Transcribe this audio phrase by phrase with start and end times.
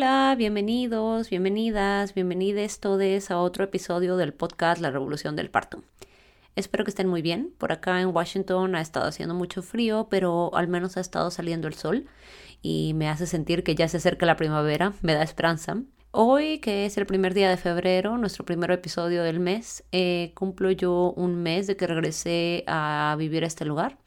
[0.00, 5.82] Hola, bienvenidos, bienvenidas, bienvenides todos a otro episodio del podcast La Revolución del Parto.
[6.54, 7.52] Espero que estén muy bien.
[7.58, 11.66] Por acá en Washington ha estado haciendo mucho frío, pero al menos ha estado saliendo
[11.66, 12.06] el sol
[12.62, 15.82] y me hace sentir que ya se acerca la primavera, me da esperanza.
[16.12, 20.70] Hoy, que es el primer día de febrero, nuestro primer episodio del mes, eh, cumplo
[20.70, 23.98] yo un mes de que regresé a vivir a este lugar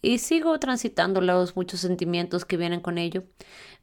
[0.00, 3.24] y sigo transitando los muchos sentimientos que vienen con ello.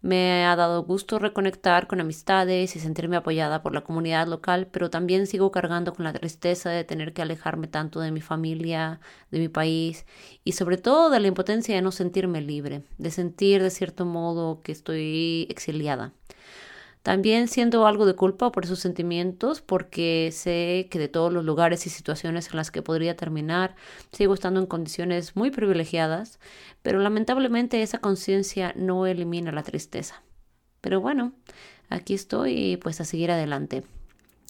[0.01, 4.89] Me ha dado gusto reconectar con amistades y sentirme apoyada por la comunidad local, pero
[4.89, 8.99] también sigo cargando con la tristeza de tener que alejarme tanto de mi familia,
[9.31, 10.05] de mi país
[10.43, 14.61] y sobre todo de la impotencia de no sentirme libre, de sentir de cierto modo
[14.61, 16.13] que estoy exiliada.
[17.05, 21.85] También siento algo de culpa por esos sentimientos porque sé que de todos los lugares
[21.85, 23.75] y situaciones en las que podría terminar,
[24.11, 26.39] sigo estando en condiciones muy privilegiadas,
[26.81, 30.23] pero lamentablemente esa conciencia no elimina la tristeza.
[30.81, 31.33] Pero bueno,
[31.89, 33.83] aquí estoy y pues a seguir adelante.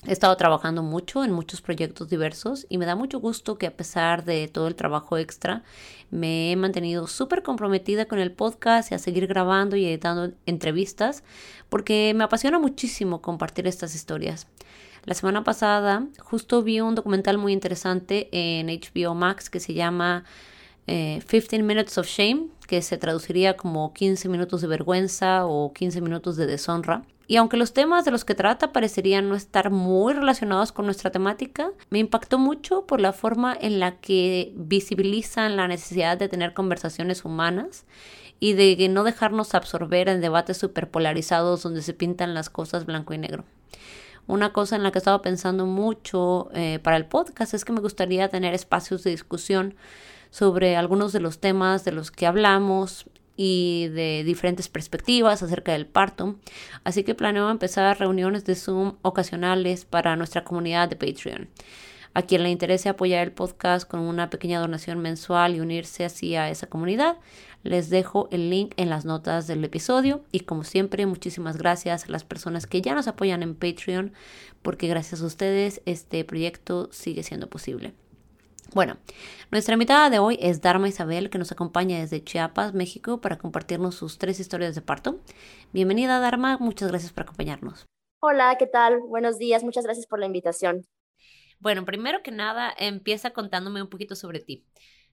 [0.07, 3.75] He estado trabajando mucho en muchos proyectos diversos y me da mucho gusto que a
[3.75, 5.63] pesar de todo el trabajo extra,
[6.11, 11.23] me he mantenido súper comprometida con el podcast y a seguir grabando y editando entrevistas
[11.69, 14.47] porque me apasiona muchísimo compartir estas historias.
[15.05, 20.23] La semana pasada justo vi un documental muy interesante en HBO Max que se llama
[20.85, 21.25] 15
[21.55, 26.37] eh, Minutes of Shame, que se traduciría como 15 minutos de vergüenza o 15 minutos
[26.37, 27.03] de deshonra.
[27.27, 31.11] Y aunque los temas de los que trata parecerían no estar muy relacionados con nuestra
[31.11, 36.53] temática, me impactó mucho por la forma en la que visibilizan la necesidad de tener
[36.53, 37.85] conversaciones humanas
[38.39, 43.17] y de no dejarnos absorber en debates superpolarizados donde se pintan las cosas blanco y
[43.17, 43.43] negro.
[44.27, 47.73] Una cosa en la que he estado pensando mucho eh, para el podcast es que
[47.73, 49.75] me gustaría tener espacios de discusión
[50.31, 53.05] sobre algunos de los temas de los que hablamos
[53.37, 56.35] y de diferentes perspectivas acerca del parto.
[56.83, 61.49] Así que planeo empezar reuniones de Zoom ocasionales para nuestra comunidad de Patreon.
[62.13, 66.37] A quien le interese apoyar el podcast con una pequeña donación mensual y unirse así
[66.37, 67.17] a esa comunidad,
[67.63, 70.23] les dejo el link en las notas del episodio.
[70.31, 74.13] Y como siempre, muchísimas gracias a las personas que ya nos apoyan en Patreon,
[74.61, 77.93] porque gracias a ustedes este proyecto sigue siendo posible.
[78.73, 78.97] Bueno,
[79.51, 83.95] nuestra invitada de hoy es Dharma Isabel, que nos acompaña desde Chiapas, México, para compartirnos
[83.95, 85.19] sus tres historias de parto.
[85.71, 87.85] Bienvenida, Dharma, muchas gracias por acompañarnos.
[88.21, 88.99] Hola, ¿qué tal?
[89.01, 90.85] Buenos días, muchas gracias por la invitación.
[91.59, 94.65] Bueno, primero que nada, empieza contándome un poquito sobre ti.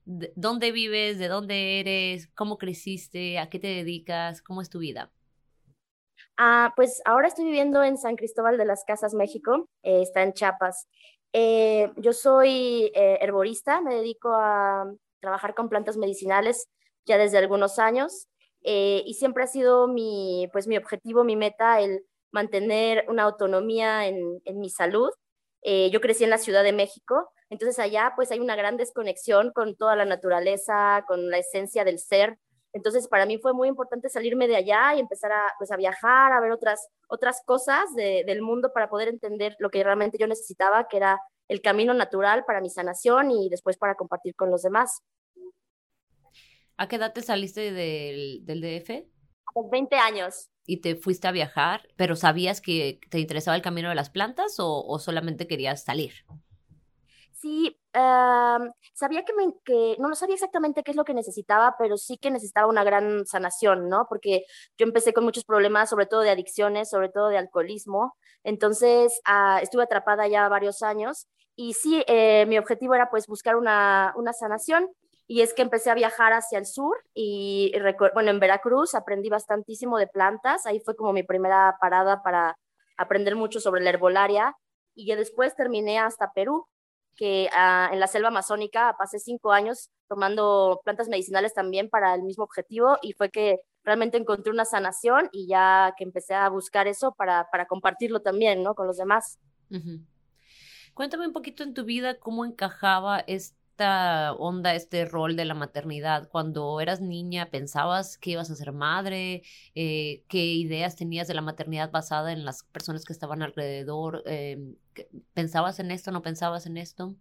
[0.04, 1.18] ¿Dónde vives?
[1.18, 2.28] ¿De dónde eres?
[2.34, 3.38] ¿Cómo creciste?
[3.38, 4.42] ¿A qué te dedicas?
[4.42, 5.12] ¿Cómo es tu vida?
[6.36, 9.68] Ah, pues ahora estoy viviendo en San Cristóbal de las Casas, México.
[9.82, 10.88] Eh, está en Chiapas.
[11.32, 16.68] Eh, yo soy eh, herborista, me dedico a trabajar con plantas medicinales
[17.06, 18.28] ya desde algunos años
[18.62, 24.06] eh, y siempre ha sido mi, pues, mi objetivo, mi meta, el mantener una autonomía
[24.06, 25.10] en, en mi salud.
[25.64, 29.76] yo crecí en la Ciudad de México, entonces allá pues hay una gran desconexión con
[29.76, 32.38] toda la naturaleza, con la esencia del ser.
[32.72, 36.32] Entonces para mí fue muy importante salirme de allá y empezar a, pues, a viajar,
[36.32, 40.88] a ver otras, otras cosas del mundo para poder entender lo que realmente yo necesitaba,
[40.88, 41.18] que era
[41.48, 45.02] el camino natural para mi sanación y después para compartir con los demás.
[46.76, 48.90] ¿A qué edad te saliste del, del DF?
[48.90, 50.48] A los 20 años.
[50.64, 54.56] ¿Y te fuiste a viajar, pero sabías que te interesaba el camino de las plantas
[54.58, 56.12] o, solamente querías salir?
[57.42, 61.96] Sí, sabía que, me, que no, no sabía exactamente qué es lo que necesitaba, pero
[61.96, 64.06] sí que necesitaba una gran sanación, ¿no?
[64.08, 64.44] Porque
[64.78, 68.16] yo empecé con muchos problemas, sobre todo de adicciones, sobre todo de alcoholismo.
[68.44, 73.56] Entonces, ah, estuve atrapada ya varios años y sí, eh, mi objetivo era pues buscar
[73.56, 74.88] una, una, sanación
[75.26, 77.72] y es que empecé a viajar hacia el sur y,
[78.14, 82.56] bueno, en Veracruz aprendí bastantísimo de plantas, ahí fue como mi primera parada para
[82.96, 84.56] aprender mucho sobre la herbolaria
[84.94, 86.68] y ya después terminé hasta Perú,
[87.16, 92.22] que ah, en la selva amazónica pasé cinco años tomando plantas medicinales también para el
[92.22, 96.86] mismo objetivo y fue que realmente encontré una sanación y ya que empecé a buscar
[96.86, 98.74] eso para, para compartirlo también, ¿no?
[98.74, 99.38] Con los demás.
[100.94, 103.61] Cuéntame un poquito en tu vida cómo encajaba esta
[104.38, 106.28] onda, este rol de la maternidad?
[106.28, 109.42] Cuando eras niña, ¿pensabas que ibas a ser madre?
[109.74, 114.22] Eh, ¿Qué ideas tenías de la maternidad basada en las personas que estaban alrededor?
[114.26, 114.58] Eh,
[115.34, 116.10] ¿Pensabas en esto?
[116.10, 117.14] ¿No pensabas en esto?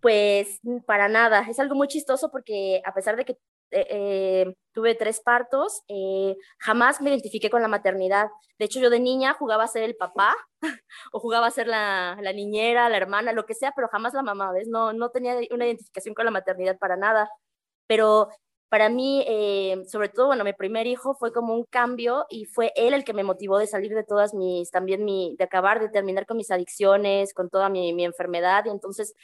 [0.00, 3.38] Pues para nada, es algo muy chistoso porque a pesar de que
[3.70, 8.28] eh, eh, tuve tres partos, eh, jamás me identifiqué con la maternidad.
[8.58, 10.36] De hecho, yo de niña jugaba a ser el papá
[11.12, 14.22] o jugaba a ser la, la, niñera, la hermana, lo que sea, pero jamás la
[14.22, 14.68] mamá, ¿ves?
[14.68, 17.28] No, no tenía una identificación con la maternidad para nada.
[17.86, 18.28] Pero
[18.68, 19.24] para mí,
[19.86, 23.14] sobre todo, bueno, mi primer hijo fue como un cambio y fue él el que
[23.14, 26.50] me motivó de salir de todas mis, también mi, de acabar, de terminar con mis
[26.50, 28.64] adicciones, con toda mi, mi enfermedad.
[28.66, 29.14] Y entonces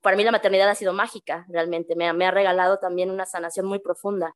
[0.00, 1.96] para mí la maternidad ha sido mágica, realmente.
[1.96, 4.34] Me, me ha regalado también una sanación muy profunda.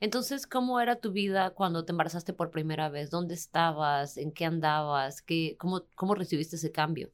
[0.00, 3.10] Entonces, ¿cómo era tu vida cuando te embarazaste por primera vez?
[3.10, 4.16] ¿Dónde estabas?
[4.16, 5.22] ¿En qué andabas?
[5.22, 7.10] ¿Qué, cómo, ¿Cómo recibiste ese cambio?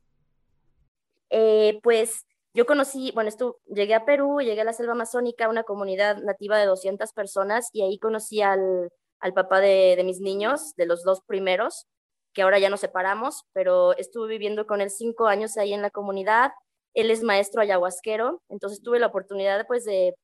[1.30, 5.64] Eh, pues yo conocí, bueno, esto, llegué a Perú, llegué a la selva amazónica, una
[5.64, 10.74] comunidad nativa de 200 personas, y ahí conocí al, al papá de, de mis niños,
[10.76, 11.86] de los dos primeros,
[12.32, 15.90] que ahora ya nos separamos, pero estuve viviendo con él cinco años ahí en la
[15.90, 16.52] comunidad
[16.94, 20.14] él es maestro ayahuasquero, entonces tuve la oportunidad pues de,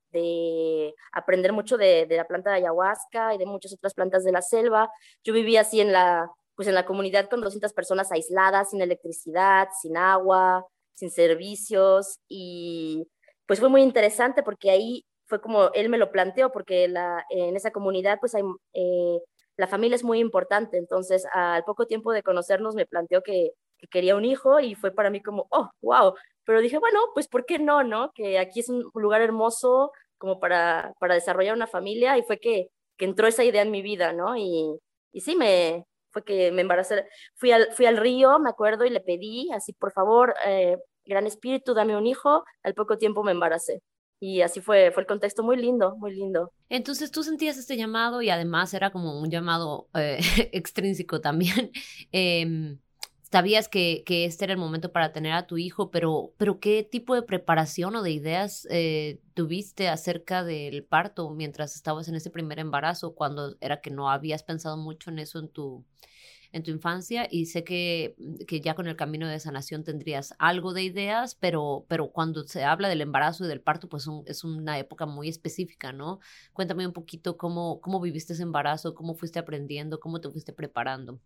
[1.12, 4.88] aprender mucho de, la planta de ayahuasca y de muchas otras plantas de la selva.
[5.24, 9.68] Yo vivía así en la, pues en la comunidad con 200 personas aisladas, sin electricidad,
[9.80, 13.06] sin agua, sin servicios y
[13.46, 17.70] pues fue muy interesante porque ahí fue como él me lo planteó porque en esa
[17.70, 19.20] comunidad pues eh,
[19.56, 23.86] la familia es muy importante, entonces al poco tiempo de conocernos me planteó que, que
[23.88, 26.14] quería un hijo y fue para mí como, oh, wow,
[26.50, 28.10] pero dije, bueno, pues ¿por qué no, no?
[28.12, 32.70] Que aquí es un lugar hermoso como para, para desarrollar una familia y fue que,
[32.96, 34.36] que entró esa idea en mi vida, ¿no?
[34.36, 34.76] Y,
[35.12, 37.04] y sí, me, fue que me embaracé.
[37.36, 41.24] Fui al, fui al río, me acuerdo, y le pedí, así, por favor, eh, gran
[41.28, 42.42] espíritu, dame un hijo.
[42.64, 43.80] Al poco tiempo me embaracé.
[44.18, 46.52] Y así fue, fue el contexto muy lindo, muy lindo.
[46.68, 50.18] Entonces tú sentías este llamado y además era como un llamado eh,
[50.52, 51.70] extrínseco también.
[52.10, 52.76] eh,
[53.30, 56.82] sabías que, que, este era el momento para tener a tu hijo, pero, pero ¿qué
[56.82, 62.30] tipo de preparación o de ideas eh, tuviste acerca del parto mientras estabas en ese
[62.30, 65.84] primer embarazo, cuando era que no habías pensado mucho en eso en tu,
[66.52, 67.28] en tu infancia?
[67.30, 68.16] Y sé que,
[68.48, 72.64] que ya con el camino de sanación tendrías algo de ideas, pero, pero cuando se
[72.64, 76.20] habla del embarazo y del parto, pues es una época muy específica, ¿no?
[76.52, 81.20] Cuéntame un poquito cómo, cómo viviste ese embarazo, cómo fuiste aprendiendo, cómo te fuiste preparando.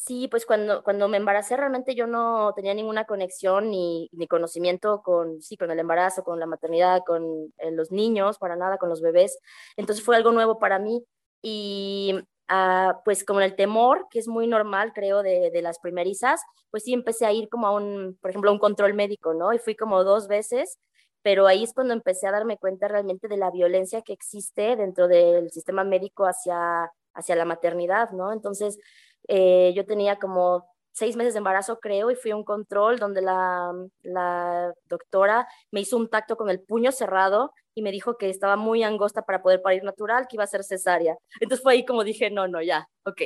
[0.00, 5.02] Sí, pues cuando, cuando me embaracé realmente yo no tenía ninguna conexión ni, ni conocimiento
[5.02, 8.88] con, sí, con el embarazo, con la maternidad, con eh, los niños, para nada, con
[8.90, 9.38] los bebés.
[9.76, 11.04] Entonces fue algo nuevo para mí
[11.42, 12.14] y
[12.46, 16.40] ah, pues como el temor, que es muy normal creo de, de, las primerizas,
[16.70, 19.52] pues sí empecé a ir como a un, por ejemplo, un control médico, ¿no?
[19.52, 20.78] Y fui como dos veces,
[21.22, 25.08] pero ahí es cuando empecé a darme cuenta realmente de la violencia que existe dentro
[25.08, 28.32] del sistema médico hacia, hacia la maternidad, ¿no?
[28.32, 28.78] Entonces
[29.26, 33.22] eh, yo tenía como seis meses de embarazo, creo, y fui a un control donde
[33.22, 33.72] la,
[34.02, 38.56] la, doctora me hizo un tacto con el puño cerrado y me dijo que estaba
[38.56, 41.16] muy angosta para poder parir natural, que iba a ser cesárea.
[41.40, 43.22] Entonces fue ahí como dije, no, no, ya, ok,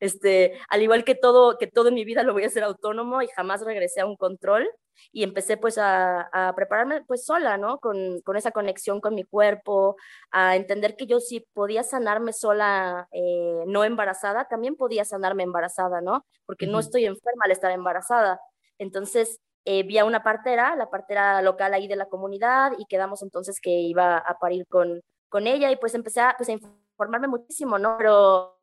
[0.00, 3.22] este, al igual que todo, que todo en mi vida lo voy a hacer autónomo
[3.22, 4.68] y jamás regresé a un control
[5.12, 7.78] y empecé pues a, a prepararme pues sola, ¿no?
[7.78, 9.96] Con, con, esa conexión con mi cuerpo,
[10.30, 16.00] a entender que yo sí podía sanarme sola, eh, no embarazada, también podía sanarme embarazada,
[16.00, 16.24] ¿no?
[16.46, 16.72] Porque uh -huh.
[16.72, 18.40] no estoy enferma al estar embarazada.
[18.78, 23.22] Entonces, eh, vi a una partera, la partera local ahí de la comunidad y quedamos
[23.22, 27.28] entonces que iba a parir con, con ella y pues empecé a, pues, a informarme
[27.28, 27.96] muchísimo, ¿no?
[27.98, 28.58] Pero...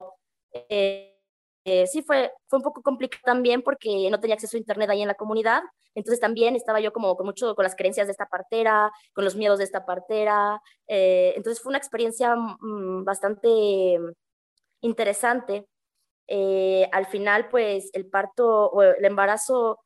[0.70, 1.16] Eh,
[1.67, 5.01] eh, sí fue, fue un poco complicado también porque no tenía acceso a internet ahí
[5.01, 5.62] en la comunidad,
[5.95, 9.36] entonces también estaba yo como con mucho con las creencias de esta partera, con los
[9.36, 14.00] miedos de esta partera, eh, entonces fue una experiencia mmm, bastante
[14.79, 15.67] interesante.
[16.27, 19.79] Eh, al final, pues el parto o el embarazo,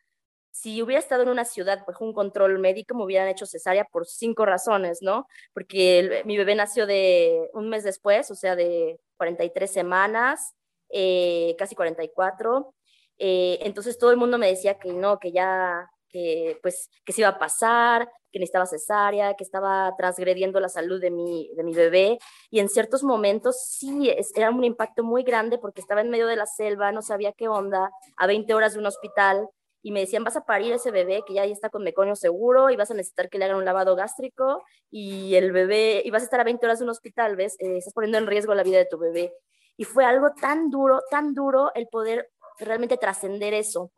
[0.51, 4.05] si hubiera estado en una ciudad bajo un control médico, me hubieran hecho cesárea por
[4.05, 5.27] cinco razones, ¿no?
[5.53, 10.53] Porque el, mi bebé nació de un mes después, o sea, de 43 semanas,
[10.91, 12.73] eh, casi 44.
[13.17, 17.21] Eh, entonces todo el mundo me decía que no, que ya, que pues, que se
[17.21, 21.73] iba a pasar, que necesitaba cesárea, que estaba transgrediendo la salud de mi, de mi
[21.73, 22.17] bebé.
[22.49, 26.27] Y en ciertos momentos sí, es, era un impacto muy grande porque estaba en medio
[26.27, 29.47] de la selva, no sabía qué onda, a 20 horas de un hospital.
[29.83, 32.75] Y me decían, vas a parir ese bebé que ya está con meconio seguro y
[32.75, 36.25] vas a necesitar que le hagan un lavado gástrico y el bebé, y vas a
[36.25, 37.55] estar a 20 horas de un hospital, ¿ves?
[37.59, 39.33] Eh, estás poniendo en riesgo la vida de tu bebé.
[39.81, 43.91] Y fue algo tan duro, tan duro el poder realmente trascender eso.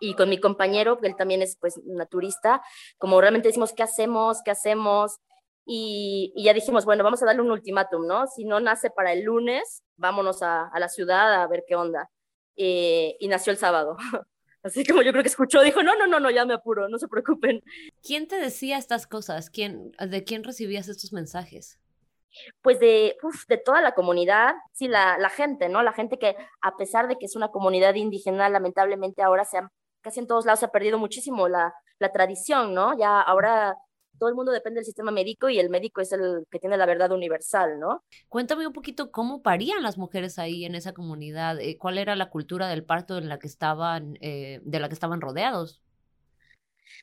[0.00, 2.62] y con mi compañero, que él también es pues naturista,
[2.96, 4.40] como realmente decimos, ¿qué hacemos?
[4.42, 5.18] ¿Qué hacemos?
[5.66, 8.26] Y, ya dijimos, bueno, vamos a darle un ultimátum, ¿no?
[8.28, 12.10] Si no nace para el lunes, vámonos a, la ciudad a ver qué onda.
[12.56, 13.98] Eh, y nació el sábado.
[14.62, 16.96] Así como yo creo que escuchó, dijo, no, no, no, no, ya me apuro, no
[16.98, 17.62] se preocupen.
[18.02, 19.50] ¿Quién te decía estas cosas?
[19.50, 21.78] ¿Quién, ¿De quién recibías estos mensajes?
[22.62, 23.16] Pues de,
[23.48, 25.82] de toda la comunidad, sí, la, la, gente, ¿no?
[25.82, 29.70] La gente que a pesar de que es una comunidad indígena, lamentablemente ahora se ha,
[30.00, 32.96] casi en todos lados se ha perdido muchísimo la, la tradición, ¿no?
[32.98, 33.76] Ya ahora
[34.18, 36.86] todo el mundo depende del sistema médico y el médico es el que tiene la
[36.86, 38.02] verdad universal, ¿no?
[38.28, 42.30] Cuéntame un poquito cómo parían las mujeres ahí en esa comunidad, eh, cuál era la
[42.30, 45.82] cultura del parto en la que estaban, eh, de la que estaban rodeados.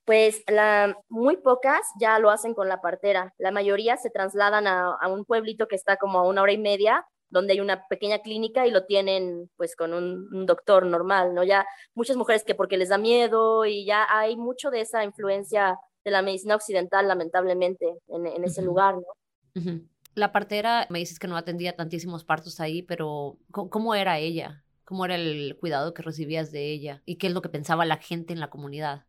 [0.05, 3.33] Pues la, muy pocas ya lo hacen con la partera.
[3.37, 7.05] La mayoría se trasladan a, un pueblito que está como a una hora y media,
[7.29, 11.43] donde hay una pequeña clínica y lo tienen pues con un, un, doctor normal, ¿no?
[11.43, 15.77] Ya muchas mujeres que porque les da miedo y ya hay mucho de esa influencia
[16.03, 19.81] de la medicina occidental, lamentablemente, en, ese lugar, ¿no?
[20.15, 24.63] La partera, me dices que no atendía tantísimos partos ahí, pero ¿cómo, era ella?
[24.83, 27.01] ¿Cómo era el cuidado que recibías de ella?
[27.05, 29.05] ¿Y qué es lo que pensaba la gente en la comunidad?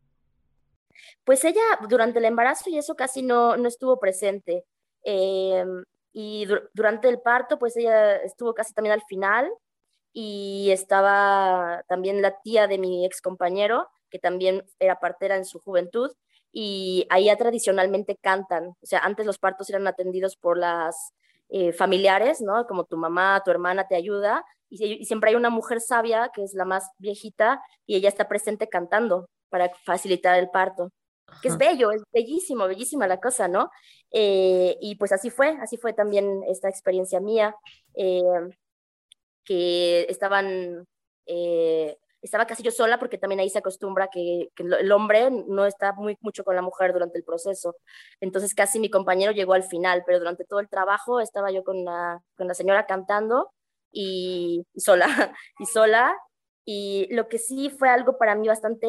[1.25, 4.65] Pues ella durante el embarazo y eso casi no, no estuvo presente.
[5.05, 9.51] Em, y durante el parto, pues ella estuvo casi también al final
[10.13, 15.59] y estaba también la tía de mi ex compañero, que también era partera en su
[15.59, 16.11] juventud,
[16.53, 21.13] y allá tradicionalmente cantan, o sea, antes los partos eran atendidos por las
[21.49, 22.67] eh, familiares, ¿no?
[22.67, 26.55] Como tu mamá, tu hermana te ayuda, y, siempre hay una mujer sabia, que es
[26.55, 30.91] la más viejita, y ella está presente cantando para facilitar el parto.
[31.41, 33.71] Que es bello, es bellísimo, bellísima la cosa, ¿no?
[34.11, 37.55] Eh, y pues así fue, así fue también esta experiencia mía,
[37.95, 38.21] eh,
[39.45, 40.89] que estaban
[42.25, 46.17] estaba casi yo sola porque también ahí se acostumbra que, el hombre no está muy
[46.23, 47.77] mucho con la mujer durante el proceso.
[48.19, 51.85] Entonces casi mi compañero llegó al final, pero durante todo el trabajo estaba yo con
[51.85, 53.53] la, con la señora cantando
[53.93, 55.07] y, sola,
[55.59, 56.17] y sola.
[56.65, 58.89] Y lo que sí fue algo para mí bastante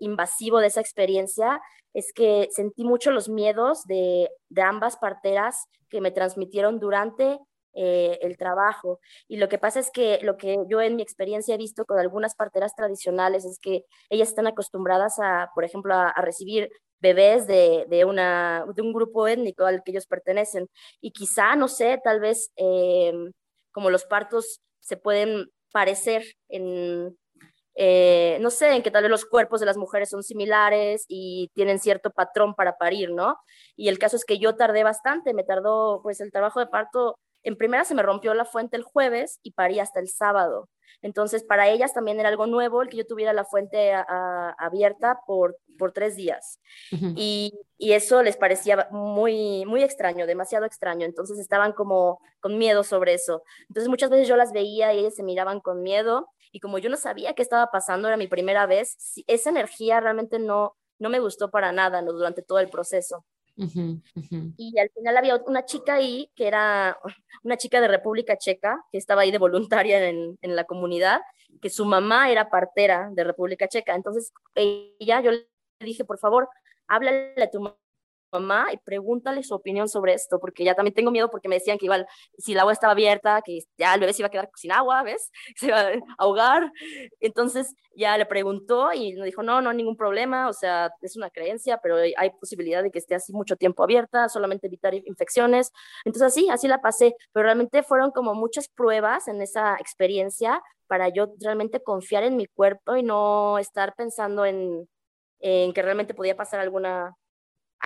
[0.00, 1.60] invasivo de esa experiencia
[1.94, 7.38] es que sentí mucho los miedos de, ambas parteras que me transmitieron durante
[7.72, 9.00] eh, el trabajo.
[9.28, 11.98] Y lo que pasa es que lo que yo en mi experiencia he visto con
[11.98, 16.68] algunas parteras tradicionales es que ellas están acostumbradas a, por ejemplo, a, recibir
[17.00, 20.68] bebés de, de, una, de un grupo étnico al que ellos pertenecen.
[21.00, 23.12] Y quizá, no sé, tal vez eh,
[23.72, 27.18] como los partos se pueden parecer en,
[27.76, 31.50] eh, no sé, en que tal vez los cuerpos de las mujeres son similares y
[31.54, 33.36] tienen cierto patrón para parir, ¿no?
[33.76, 37.18] Y el caso es que yo tardé bastante, me tardó, pues el trabajo de parto
[37.44, 40.68] en primera se me rompió la fuente el jueves y parí hasta el sábado.
[41.02, 45.58] Entonces, para ellas también era algo nuevo el que yo tuviera la fuente abierta por,
[45.78, 46.60] por tres días.
[46.90, 51.04] y, y, eso les parecía muy, muy extraño, demasiado extraño.
[51.04, 53.42] Entonces, estaban como con miedo sobre eso.
[53.68, 56.30] Entonces, muchas veces yo las veía y ellas se miraban con miedo.
[56.52, 58.96] Y como yo no sabía qué estaba pasando, era mi primera vez,
[59.26, 63.26] esa energía realmente no, no me gustó para nada durante todo el proceso.
[63.56, 66.98] Y al final había una chica ahí, que era
[67.42, 71.20] una chica de República Checa, que estaba ahí de voluntaria en, en la comunidad,
[71.60, 73.94] que su mamá era partera de República Checa.
[73.94, 75.46] Entonces, ella, yo le
[75.80, 76.48] dije, por favor,
[76.88, 77.60] háblale a tu
[78.34, 81.78] mamá y pregúntale su opinión sobre esto, porque ya también tengo miedo porque me decían
[81.78, 82.06] que igual
[82.38, 85.02] si el agua estaba abierta, que ya el bebé se iba a quedar sin agua,
[85.02, 85.30] ¿ves?
[85.56, 86.70] Se iba a ahogar.
[87.20, 91.30] Entonces ya le preguntó y me dijo, no, no ningún problema, o sea, es una
[91.30, 95.72] creencia, pero hay posibilidad de que esté así mucho tiempo abierta, solamente evitar infecciones.
[96.04, 101.08] Entonces así, así la pasé, pero realmente fueron como muchas pruebas en esa experiencia para
[101.08, 104.88] yo realmente confiar en mi cuerpo y no estar pensando en,
[105.40, 107.16] en que realmente podía pasar alguna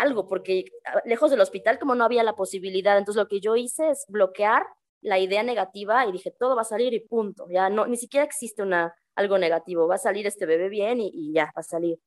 [0.01, 3.57] algo, porque ah, lejos del hospital como no había la posibilidad, entonces lo que yo
[3.57, 4.65] hice es bloquear
[5.01, 8.25] la idea negativa y dije, todo va a salir y punto, ya no, ni siquiera
[8.25, 11.99] existe una, algo negativo, va a salir este bebé bien y, ya, va a salir.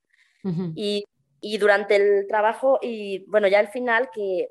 [0.76, 1.06] y,
[1.40, 4.50] y, durante el trabajo, y bueno, ya al final que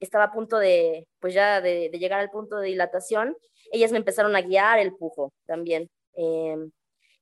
[0.00, 3.36] estaba a punto de, pues ya de, llegar al punto de dilatación,
[3.72, 5.90] ellas me empezaron a guiar el pujo también.
[6.16, 6.56] Eh,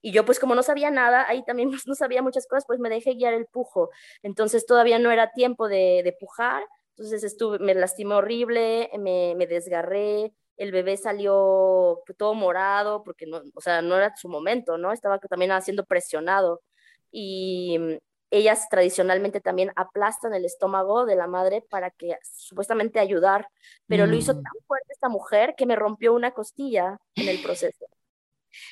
[0.06, 2.88] y yo pues como no sabía nada, ahí también no sabía muchas cosas, pues me
[2.88, 3.90] dejé guiar el pujo.
[4.22, 9.48] Entonces todavía no era tiempo de, de pujar, entonces estuve, me lastimé horrible, me, me
[9.48, 14.92] desgarré, el bebé salió todo morado porque no, o sea, no era su momento, ¿no?
[14.92, 16.62] Estaba también haciendo presionado.
[17.10, 17.98] Y mm,
[18.30, 23.48] ellas tradicionalmente también aplastan el estómago de la madre para que supuestamente ayudar,
[23.88, 24.42] pero lo hizo mm.
[24.42, 27.86] tan fuerte esta mujer que me rompió una costilla en el proceso.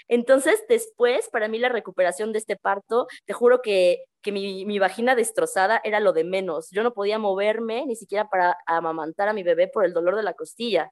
[0.08, 5.14] Entonces, después, para mí la recuperación de este parto, te juro que, que mi, vagina
[5.14, 6.68] destrozada era lo de menos.
[6.70, 10.22] Yo no podía moverme ni siquiera para amamantar a mi bebé por el dolor de
[10.22, 10.90] la costilla.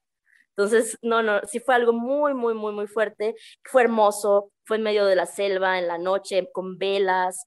[0.56, 3.34] Entonces, no, no, sí fue algo muy, muy, muy, muy fuerte.
[3.64, 7.46] Fue hermoso, fue en medio de la selva, en la noche, con velas.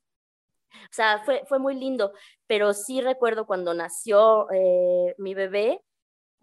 [0.73, 2.13] O sea, fue, fue muy lindo,
[2.47, 5.81] pero sí recuerdo cuando nació eh, mi bebé,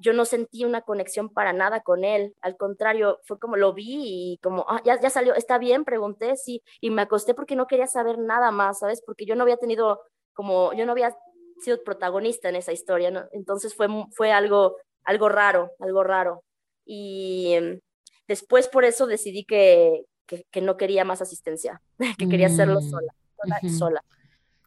[0.03, 2.35] yo no sentí una conexión para nada con él.
[2.41, 6.37] Al contrario, fue como lo vi y como, ah, ya, ya salió, está bien, pregunté,
[6.37, 9.01] sí, y me acosté porque no quería saber nada más, ¿sabes?
[9.05, 10.03] Porque yo no había tenido,
[10.35, 11.17] como, yo no había
[11.61, 13.25] sido protagonista en esa historia, ¿no?
[13.33, 16.43] Entonces fue, fue algo, algo raro, algo raro.
[16.85, 17.81] Y em,
[18.27, 21.81] después por eso decidí que, que, no quería más asistencia,
[22.19, 24.05] que quería hacerlo mm, sola, sola, sola.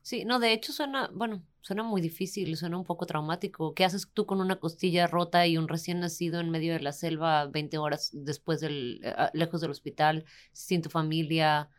[0.05, 3.73] Sí, no, de hecho suena, bueno, suena muy difícil, suena un poco traumático.
[3.73, 6.91] ¿Qué haces tú con una costilla rota y un recién nacido en medio de la
[6.91, 11.71] selva 20 horas después del, eh, ah, lejos del hospital, sin tu familia?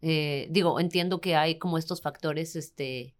[0.00, 3.14] Eh, digo, entiendo que hay como estos factores, este,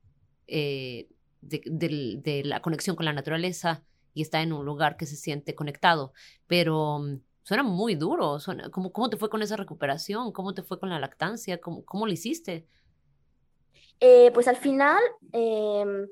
[0.49, 1.09] eh,
[1.41, 5.55] de, de, la conexión con la naturaleza y está en un lugar que se siente
[5.55, 6.15] conectado,
[6.49, 8.41] pero mm, suena muy duro.
[8.41, 10.33] Suena, ¿cómo, ¿Cómo te fue con esa recuperación?
[10.33, 11.61] ¿Cómo te fue con la lactancia?
[11.61, 12.67] ¿Cómo, cómo lo hiciste?
[14.05, 16.09] Eh, pues al final em,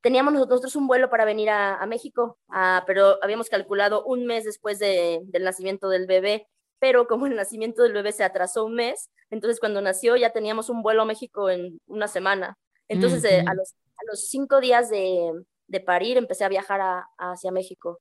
[0.00, 2.36] teníamos nosotros un vuelo para venir a, México,
[2.84, 6.48] pero habíamos calculado un mes después del nacimiento del bebé,
[6.80, 10.68] pero como el nacimiento del bebé se atrasó un mes, entonces cuando nació ya teníamos
[10.68, 12.58] un vuelo a México en una semana.
[12.88, 15.30] Entonces eh, a, los, a, los, cinco días de,
[15.68, 18.00] de parir empecé a viajar hacia México.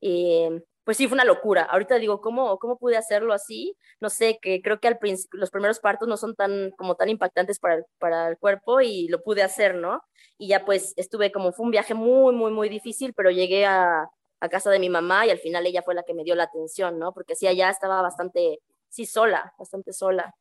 [0.00, 0.46] Y
[0.88, 1.64] pues sí, fue una locura.
[1.64, 3.76] Ahorita digo, ¿cómo, cómo pude hacerlo así?
[4.00, 4.98] No sé, que creo que al
[5.32, 9.06] los primeros partos no son tan, como tan impactantes para el, para el cuerpo y
[9.08, 10.00] lo pude hacer, ¿no?
[10.38, 14.08] Y ya pues estuve como, fue un viaje muy, muy, muy difícil, pero llegué a,
[14.40, 16.44] a casa de mi mamá y al final ella fue la que me dio la
[16.44, 17.12] atención, ¿no?
[17.12, 20.34] Porque sí, allá estaba bastante, sí, sola, bastante sola.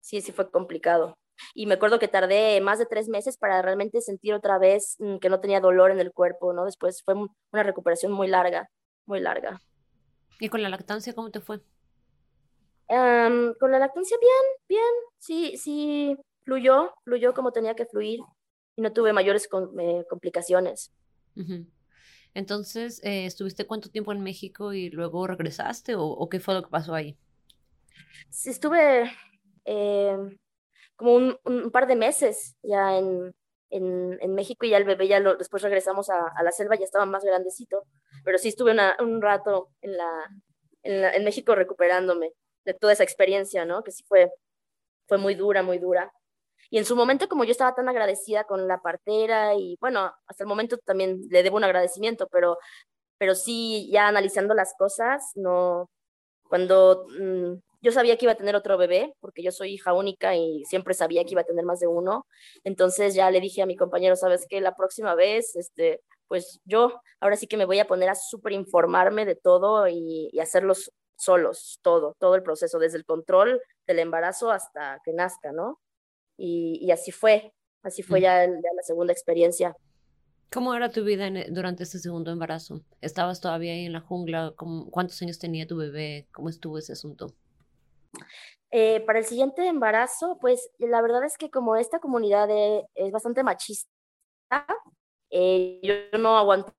[0.00, 1.16] Sí, sí fue complicado.
[1.54, 5.18] Y me acuerdo que tardé más de tres meses para realmente sentir otra vez mm,
[5.18, 6.64] que no tenía dolor en el cuerpo, ¿no?
[6.64, 8.68] Después fue una recuperación muy larga,
[9.06, 9.60] muy larga.
[10.40, 11.60] ¿Y con la lactancia cómo te fue?
[13.58, 16.14] con la lactancia bien, bien, sí, sí,
[16.44, 18.20] fluyó, fluyó como tenía que fluir
[18.76, 19.48] y no tuve mayores
[19.80, 20.92] eh, complicaciones.
[22.34, 26.70] Entonces, eh, ¿estuviste cuánto tiempo en México y luego regresaste o, qué fue lo que
[26.70, 27.16] pasó ahí?
[28.30, 29.10] Sí, estuve
[29.64, 30.16] eh,
[30.96, 33.34] como un, par de meses ya en,
[33.70, 37.06] en, México y ya el bebé ya lo, después regresamos a, la selva, ya estaba
[37.06, 37.84] más grandecito,
[38.24, 40.30] pero sí estuve un rato en, la,
[40.82, 42.32] en, México recuperándome
[42.64, 43.82] de toda esa experiencia, ¿no?
[43.82, 44.30] Que sí fue,
[45.06, 46.12] fue muy dura, muy dura.
[46.70, 50.44] Y en su momento, como yo estaba tan agradecida con la partera y bueno, hasta
[50.44, 52.58] el momento también le debo un agradecimiento, pero,
[53.18, 55.90] pero sí, ya analizando las cosas, no,
[56.48, 60.36] cuando mm, yo sabía que iba a tener otro bebé, porque yo soy hija única
[60.36, 62.26] y siempre sabía que iba a tener más de uno.
[62.64, 64.60] Entonces ya le dije a mi compañero, ¿sabes qué?
[64.60, 66.00] La próxima vez, este,
[66.32, 70.30] pues yo ahora sí que me voy a poner a súper informarme de todo y,
[70.32, 75.52] y hacerlos solos, todo, todo el proceso, desde el control del embarazo hasta que nazca,
[75.52, 75.78] ¿no?
[76.38, 78.22] Y, y así fue, así fue mm.
[78.22, 79.76] ya, la segunda experiencia.
[80.50, 82.80] ¿Cómo era tu vida durante este segundo embarazo?
[83.02, 84.54] ¿Estabas todavía ahí en la jungla?
[84.90, 86.28] ¿Cuántos años tenía tu bebé?
[86.32, 87.34] ¿Cómo estuvo ese asunto?
[88.70, 92.48] Eh, para el siguiente embarazo, pues la verdad es que como esta comunidad
[92.94, 93.86] es bastante machista,
[95.32, 96.72] eh, yo no aguanté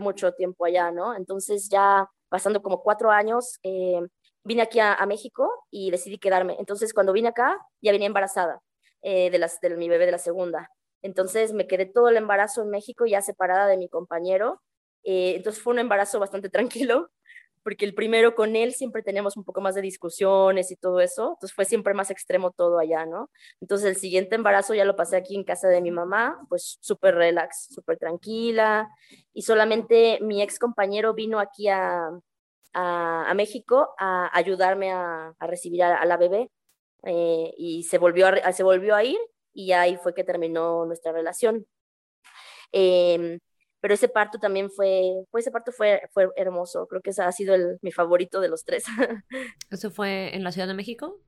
[0.00, 1.14] mucho tiempo allá, ¿no?
[1.14, 4.00] Entonces ya pasando como cuatro años, eh,
[4.44, 6.56] vine aquí a, México y decidí quedarme.
[6.58, 8.60] Entonces cuando vine acá, ya venía embarazada
[9.02, 10.70] de, las, de mi bebé de la segunda.
[11.02, 14.60] Entonces me quedé todo el embarazo en México ya separada de mi compañero.
[15.04, 17.10] entonces fue un embarazo bastante tranquilo
[17.66, 21.30] porque el primero con él siempre teníamos un poco más de discusiones y todo eso,
[21.30, 23.28] entonces fue siempre más extremo todo allá, ¿no?
[23.60, 27.16] Entonces el siguiente embarazo ya lo pasé aquí en casa de mi mamá, pues súper
[27.16, 28.88] relax, súper tranquila,
[29.32, 32.08] y solamente mi ex compañero vino aquí a,
[32.72, 36.52] a, México a ayudarme a, a recibir a, la bebé,
[37.02, 39.18] eh, y se volvió, a, se volvió a ir,
[39.52, 41.66] y ahí fue que terminó nuestra relación.
[42.70, 43.40] Eh,
[43.86, 47.30] pero ese parto también fue, pues ese parto fue, fue hermoso, creo que ese ha
[47.30, 48.82] sido el, mi favorito de los tres.
[49.70, 51.20] ¿Eso fue en la Ciudad de México?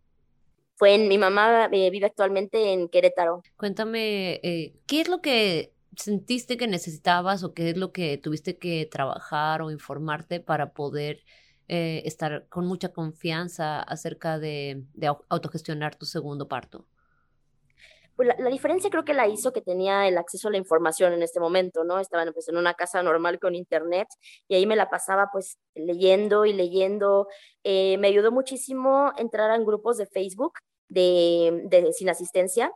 [0.75, 3.43] Fue en, mi mamá eh, vive actualmente en Querétaro.
[3.57, 8.59] Cuéntame, eh, ¿qué es lo que sentiste que necesitabas o qué es lo que tuviste
[8.59, 11.23] que trabajar o informarte para poder
[11.69, 16.89] eh, estar con mucha confianza acerca de, de autogestionar tu segundo parto?
[18.19, 21.23] Pues la, diferencia creo que la hizo que tenía el acceso a la información en
[21.23, 22.01] este momento, ¿no?
[22.01, 24.09] Estaba pues, en una casa normal con internet
[24.49, 27.29] y ahí me la pasaba pues leyendo y leyendo.
[27.63, 30.55] Eh, me ayudó muchísimo entrar en grupos de Facebook
[30.89, 32.73] de, de sin asistencia.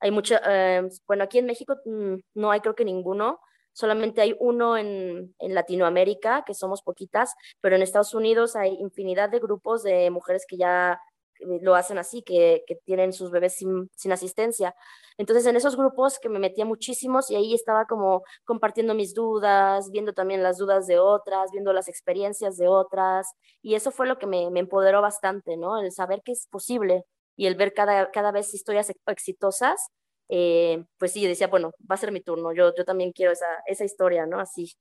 [0.00, 3.40] Hay mucha, eh, bueno, aquí en México mm, no hay creo que ninguno,
[3.74, 9.28] solamente hay uno en, en, Latinoamérica, que somos poquitas, pero en Estados Unidos hay infinidad
[9.28, 10.98] de grupos de mujeres que ya
[11.40, 14.74] lo hacen así, que, que tienen sus bebés sin, sin, asistencia.
[15.16, 19.90] Entonces, en esos grupos que me metía muchísimos y ahí estaba como compartiendo mis dudas,
[19.90, 23.28] viendo también las dudas de otras, viendo las experiencias de otras,
[23.62, 25.80] y eso fue lo que me, me empoderó bastante, ¿no?
[25.80, 27.04] El saber que es posible
[27.36, 29.90] y el ver cada, cada vez historias exitosas,
[30.28, 33.46] eh, pues sí, decía, bueno, va a ser mi turno, yo, yo también quiero esa,
[33.66, 34.40] esa historia, ¿no?
[34.40, 34.74] Así.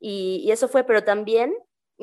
[0.00, 1.54] Y, y eso fue, pero también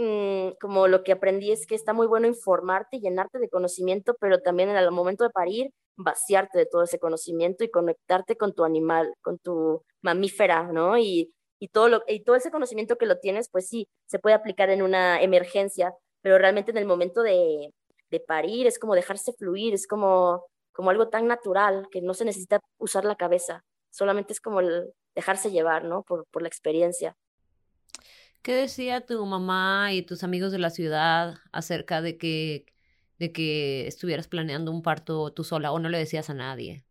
[0.01, 4.39] Mm, como lo que aprendí es que está muy bueno informarte, llenarte de conocimiento, pero
[4.39, 8.63] también en el momento de parir, vaciarte de todo ese conocimiento y conectarte con tu
[8.63, 10.97] animal, con tu mamífera, ¿no?
[10.97, 14.35] Y, y, todo, lo, y todo ese conocimiento que lo tienes, pues sí, se puede
[14.35, 17.73] aplicar en una emergencia, pero realmente en el momento de,
[18.09, 22.23] de parir es como dejarse fluir, es como, como algo tan natural que no se
[22.23, 26.03] necesita usar la cabeza, solamente es como el dejarse llevar, ¿no?
[26.03, 27.17] Por, por la experiencia.
[28.41, 32.65] ¿Qué decía tu mamá y tus amigos de la ciudad acerca de que,
[33.17, 36.85] de que estuvieras planeando un parto tú sola o no le decías a nadie?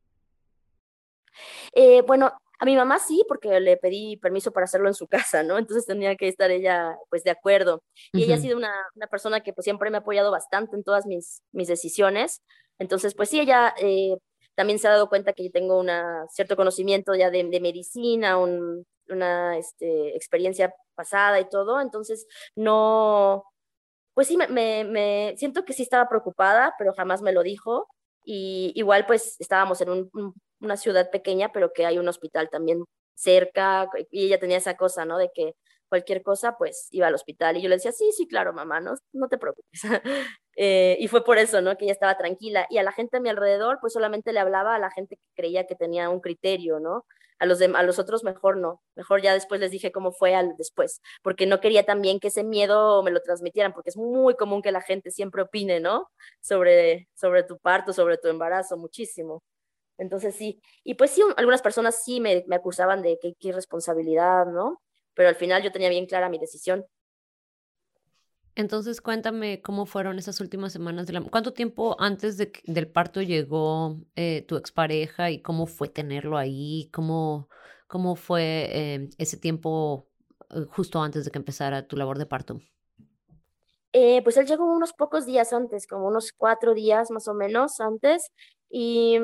[1.72, 5.42] Eh, bueno, a mi mamá sí, porque le pedí permiso para hacerlo en su casa,
[5.42, 5.58] ¿no?
[5.58, 7.82] Entonces tenía que estar ella, pues, de acuerdo.
[8.12, 10.84] Y ella ha sido una, una, persona que, pues, siempre me ha apoyado bastante en
[10.84, 12.42] todas mis, mis decisiones.
[12.78, 14.16] Entonces, pues, sí, ella eh,
[14.54, 15.88] también se ha dado cuenta que yo tengo un
[16.30, 23.44] cierto conocimiento ya de, de medicina, un, una este, experiencia pasada y todo, entonces no,
[24.14, 27.88] pues sí, me, siento que sí estaba preocupada, pero jamás me lo dijo.
[28.24, 30.10] Y igual pues estábamos en un,
[30.60, 35.04] una ciudad pequeña, pero que hay un hospital también cerca, y ella tenía esa cosa,
[35.04, 35.18] ¿no?
[35.18, 35.54] De que
[35.88, 37.56] cualquier cosa, pues iba al hospital.
[37.56, 39.82] Y yo le decía, sí, sí, claro, mamá, no, no te preocupes.
[40.56, 41.76] eh, y fue por eso, ¿no?
[41.76, 42.66] Que ella estaba tranquila.
[42.70, 45.22] Y a la gente a mi alrededor, pues solamente le hablaba a la gente que
[45.34, 47.04] creía que tenía un criterio, ¿no?
[47.40, 48.82] A los, de, a los otros mejor no.
[48.96, 52.42] Mejor ya después les dije cómo fue al después, porque no quería también que ese
[52.44, 56.10] miedo me lo transmitieran, porque es muy común que la gente siempre opine, ¿no?
[56.40, 59.42] Sobre, sobre tu parto, sobre tu embarazo, muchísimo.
[59.98, 64.46] Entonces sí, y pues sí, algunas personas sí me, me acusaban de que qué irresponsabilidad,
[64.46, 64.80] ¿no?
[65.18, 66.86] Pero al final yo tenía bien clara mi decisión.
[68.54, 71.20] Entonces cuéntame cómo fueron esas últimas semanas de la...
[71.22, 76.88] ¿Cuánto tiempo antes de, del parto llegó eh, tu expareja y cómo fue tenerlo ahí?
[76.92, 77.48] ¿Cómo,
[77.88, 80.06] cómo fue eh, ese tiempo
[80.50, 82.60] eh, justo antes de que empezara tu labor de parto?
[83.92, 87.80] Eh, pues él llegó unos pocos días antes, como unos cuatro días más o menos
[87.80, 88.30] antes.
[88.70, 89.18] Y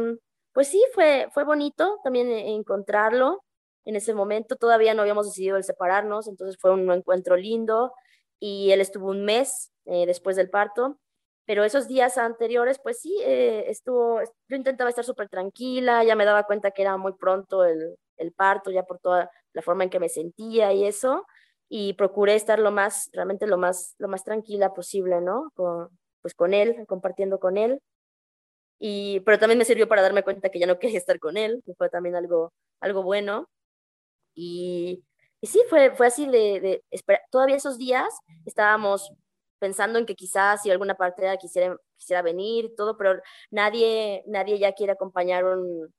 [0.53, 3.45] pues sí, fue, fue bonito también encontrarlo
[3.85, 4.57] en ese momento.
[4.57, 7.93] Todavía no habíamos decidido el separarnos, entonces fue un encuentro lindo
[8.41, 10.99] y él estuvo un mes eh, después del parto.
[11.47, 16.25] Pero esos días anteriores, pues sí, eh, estuvo, yo intentaba estar súper tranquila, ya me
[16.25, 19.91] daba cuenta que era muy pronto el, el parto, ya por toda la forma en
[19.91, 21.27] que me sentía y eso,
[21.69, 25.51] y procuré estar lo más, realmente lo más, lo más tranquila posible, ¿no?
[25.55, 25.89] Con,
[26.23, 27.81] pues con él, compartiendo con él.
[28.79, 31.63] Y, pero también me sirvió para darme cuenta que ya no quería estar con él,
[31.65, 33.49] que fue también algo, algo bueno.
[34.35, 35.05] Y,
[35.41, 36.85] y sí, fue, fue así de, de
[37.31, 39.13] todavía esos días estábamos
[39.59, 43.21] pensando en que quizás si alguna parte quisiera, quisiera venir y todo, pero
[43.51, 45.95] nadie, nadie ya quiere acompañar un,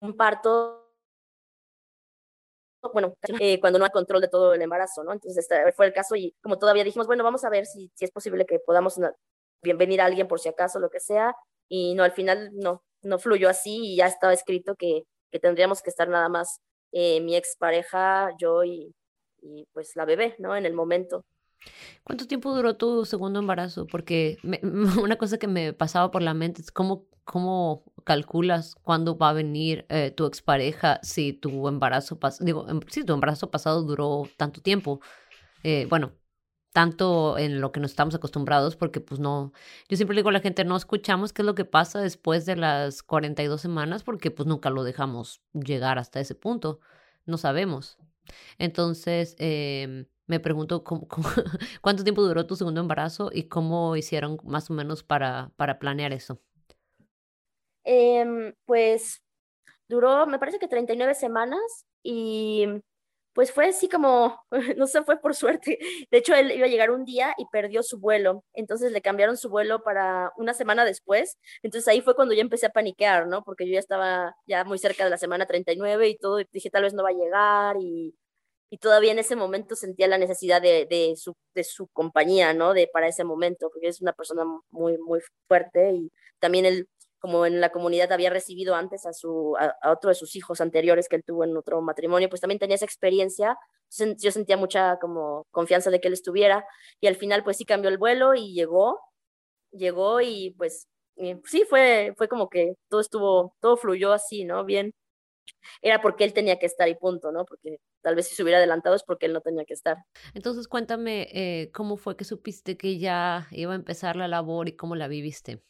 [0.00, 0.78] un, parto
[2.92, 5.12] bueno, eh, cuando no hay control de todo el embarazo, ¿no?
[5.12, 8.04] Entonces este fue el caso y como todavía dijimos, bueno, vamos a ver si, si
[8.04, 9.00] es posible que podamos
[9.62, 11.34] bienvenir a alguien por si acaso, lo que sea,
[11.68, 15.82] y no, al final no, no fluyó así y ya estaba escrito que, que tendríamos
[15.82, 16.60] que estar nada más
[16.92, 18.94] eh, mi expareja, yo y,
[19.72, 20.56] pues la bebé, ¿no?
[20.56, 21.24] En el momento.
[22.04, 23.86] ¿Cuánto tiempo duró tu segundo embarazo?
[23.86, 29.30] Porque una cosa que me pasaba por la mente es cómo, cómo calculas cuándo va
[29.30, 34.28] a venir eh, tu expareja si tu embarazo, digo, em, si tu embarazo pasado duró
[34.36, 35.00] tanto tiempo.
[35.64, 36.12] Eh, bueno,
[36.72, 39.52] tanto en lo que nos estamos acostumbrados, porque pues no,
[39.88, 42.56] yo siempre digo a la gente, no escuchamos qué es lo que pasa después de
[42.56, 46.80] las 42 semanas, porque pues nunca lo dejamos llegar hasta ese punto,
[47.26, 47.98] no sabemos.
[48.58, 50.82] Entonces, eh, me pregunto
[51.82, 56.12] cuánto tiempo duró tu segundo embarazo y cómo hicieron más o menos para, para planear
[56.12, 56.40] eso.
[57.84, 59.22] Eh, pues
[59.88, 62.66] duró, me parece que 39 semanas y
[63.34, 64.38] Pues fue así como,
[64.76, 65.78] no sé, fue por suerte.
[66.10, 68.44] De hecho, él iba a llegar un día y perdió su vuelo.
[68.52, 71.38] Entonces le cambiaron su vuelo para una semana después.
[71.62, 73.42] Entonces ahí fue cuando yo empecé a paniquear, ¿no?
[73.42, 76.40] Porque yo ya estaba ya muy cerca de la semana 39 y todo.
[76.40, 77.76] Y dije, tal vez no va a llegar.
[77.80, 78.14] Y,
[78.70, 82.74] y todavía en ese momento sentía la necesidad de, de, su, de su compañía, ¿no?
[82.74, 85.92] De, para ese momento, porque es una persona muy, muy fuerte.
[85.92, 86.88] Y también él
[87.22, 91.08] como en la comunidad había recibido antes a, su, a, otro de sus hijos anteriores
[91.08, 93.56] que él tuvo en otro matrimonio, pues también tenía esa experiencia.
[94.18, 96.66] Yo sentía mucha como confianza de que él estuviera
[97.00, 98.98] y al final pues sí cambió el vuelo y llegó,
[99.70, 100.88] llegó y pues
[101.44, 104.64] sí, fue, fue como que todo estuvo, todo fluyó así, ¿no?
[104.64, 104.92] Bien.
[105.80, 107.44] Era porque él tenía que estar y punto, ¿no?
[107.44, 109.98] Porque tal vez si se hubiera adelantado es porque él no tenía que estar.
[110.34, 114.74] Entonces cuéntame eh, cómo fue que supiste que ya iba a empezar la labor y
[114.74, 115.62] cómo la viviste.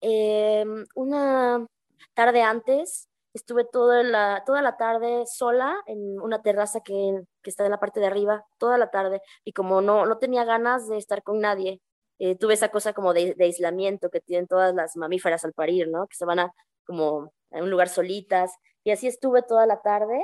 [0.00, 1.66] Em, una
[2.14, 7.64] tarde antes estuve toda la, toda la tarde sola en una terraza que, que, está
[7.64, 10.98] en la parte de arriba, toda la tarde, y como no, no tenía ganas de
[10.98, 11.80] estar con nadie,
[12.18, 15.88] eh, tuve esa cosa como de, de, aislamiento que tienen todas las mamíferas al parir,
[15.88, 16.06] ¿no?
[16.08, 16.52] Que se van a
[16.86, 18.52] como a un lugar solitas,
[18.84, 20.20] y así estuve toda la tarde,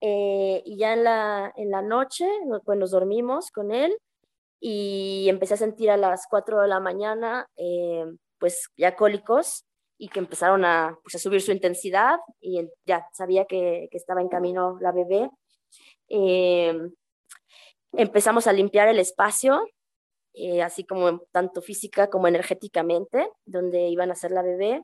[0.00, 2.26] eh, y ya en la, en la noche,
[2.64, 3.96] pues nos dormimos con él,
[4.60, 8.04] y empecé a sentir a las 4 de la mañana, eh,
[8.38, 9.64] pues ya cólicos
[9.98, 14.20] y que empezaron a, pues, a subir su intensidad y ya sabía que, que estaba
[14.20, 15.30] en camino la bebé.
[16.08, 16.74] Eh,
[17.92, 19.66] empezamos a limpiar el espacio,
[20.34, 24.82] eh, así como tanto física como energéticamente, donde iban a ser la bebé.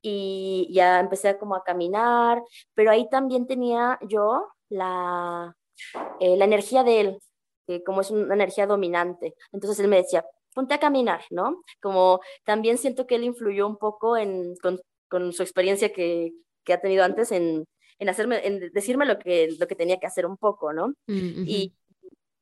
[0.00, 2.40] Y ya empecé como a caminar,
[2.74, 5.56] pero ahí también tenía yo la,
[6.20, 7.18] la energía de él,
[7.84, 9.34] como es una energía dominante.
[9.52, 11.62] Entonces él me decía, ponte a caminar, ¿no?
[11.80, 16.32] Como también siento que él influyó un poco en, con, con su experiencia que,
[16.64, 17.66] que, ha tenido antes en,
[17.98, 20.88] en, hacerme, en decirme lo que, lo que tenía que hacer un poco, ¿no?
[21.06, 21.74] Mm y,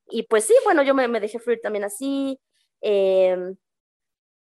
[0.08, 2.38] y, pues sí, bueno, yo me, me dejé fluir también así.
[2.80, 3.36] Eh,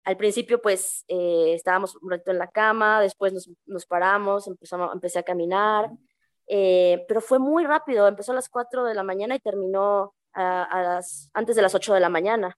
[0.03, 4.93] al principio, pues, eh, estábamos un rato en la cama, después nos, nos paramos, empezamos,
[4.93, 5.89] empecé a caminar,
[6.47, 10.81] eh, pero fue muy rápido, empezó a las 4 de la mañana y terminó a,
[10.81, 12.57] las, antes de las 8 de la mañana.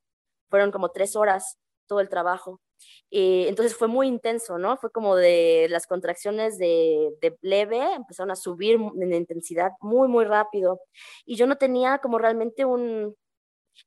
[0.49, 1.57] Fueron como tres horas
[1.87, 2.61] todo el trabajo.
[3.09, 4.77] Y entonces fue muy intenso, ¿no?
[4.77, 10.25] Fue como de las contracciones de, de, leve, empezaron a subir en intensidad muy, muy
[10.25, 10.81] rápido.
[11.25, 13.15] Y yo no tenía como realmente un,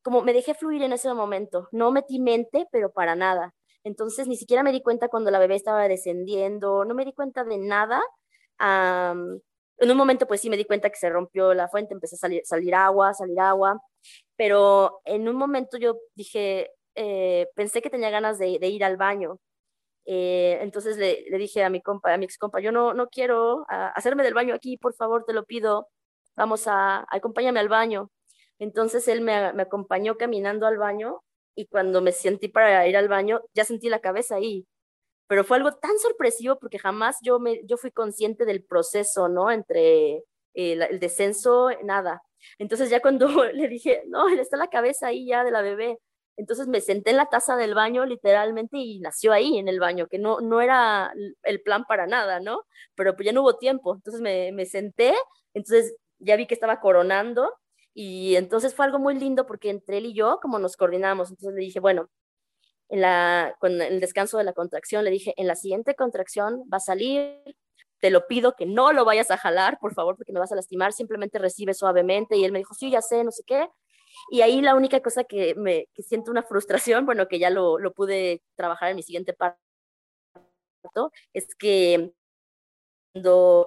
[0.02, 3.54] como me dejé fluir en ese momento, no metí mente, pero para nada.
[3.84, 7.44] Entonces ni siquiera me di cuenta cuando la bebé estaba descendiendo, no me di cuenta
[7.44, 8.02] de nada.
[9.78, 12.42] En un momento pues sí me di cuenta que se rompió la fuente, empecé a
[12.44, 13.80] salir, agua, salir agua,
[14.36, 19.38] pero en un momento yo dije, eh, pensé que tenía ganas de, ir al baño.
[20.06, 24.24] Eh, entonces le, dije a mi compa, ex compa, yo no, no quiero a, hacerme
[24.24, 25.88] del baño aquí, por favor, te lo pido,
[26.36, 28.10] vamos a, acompáñame al baño.
[28.58, 31.22] Entonces él me, me acompañó caminando al baño
[31.54, 34.66] y cuando me sentí para ir al baño, ya sentí la cabeza ahí
[35.28, 39.50] pero fue algo tan sorpresivo porque jamás yo, me, yo fui consciente del proceso, ¿no?
[39.50, 42.22] Entre el, el descenso, nada.
[42.58, 45.98] Entonces ya cuando le dije, no, está la cabeza ahí ya de la bebé,
[46.38, 50.06] entonces me senté en la taza del baño literalmente y nació ahí en el baño,
[50.06, 51.12] que no, no era
[51.42, 52.62] el plan para nada, ¿no?
[52.94, 55.14] Pero pues ya no hubo tiempo, entonces me, me senté,
[55.52, 57.52] entonces ya vi que estaba coronando
[57.92, 61.54] y entonces fue algo muy lindo porque entre él y yo como nos coordinamos, entonces
[61.54, 62.08] le dije, bueno,
[62.88, 66.78] en la, con el descanso de la contracción, le dije, en la siguiente contracción va
[66.78, 67.42] a salir,
[68.00, 70.56] te lo pido que no lo vayas a jalar, por favor, porque me vas a
[70.56, 72.36] lastimar, simplemente recibe suavemente.
[72.36, 73.68] Y él me dijo, sí, ya sé, no sé qué.
[74.30, 77.78] Y ahí la única cosa que me que siento una frustración, bueno, que ya lo,
[77.78, 79.58] lo pude trabajar en mi siguiente parto,
[81.32, 82.12] es que
[83.12, 83.66] cuando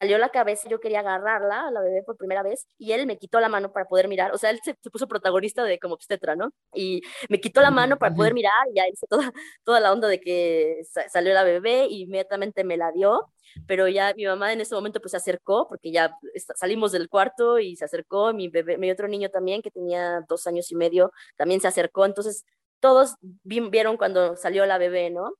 [0.00, 3.18] salió la cabeza, yo quería agarrarla a la bebé por primera vez y él me
[3.18, 6.36] quitó la mano para poder mirar, o sea, él se, puso protagonista de como obstetra,
[6.36, 6.52] ¿no?
[6.74, 9.30] Y me quitó la mano para poder mirar y ya hice toda,
[9.64, 13.30] toda la onda de que salió la bebé y inmediatamente me la dio,
[13.66, 16.16] pero ya mi mamá en ese momento pues se acercó porque ya
[16.56, 20.46] salimos del cuarto y se acercó, mi bebé, mi otro niño también que tenía dos
[20.46, 22.44] años y medio también se acercó, entonces
[22.80, 25.34] todos vieron cuando salió la bebé, ¿no?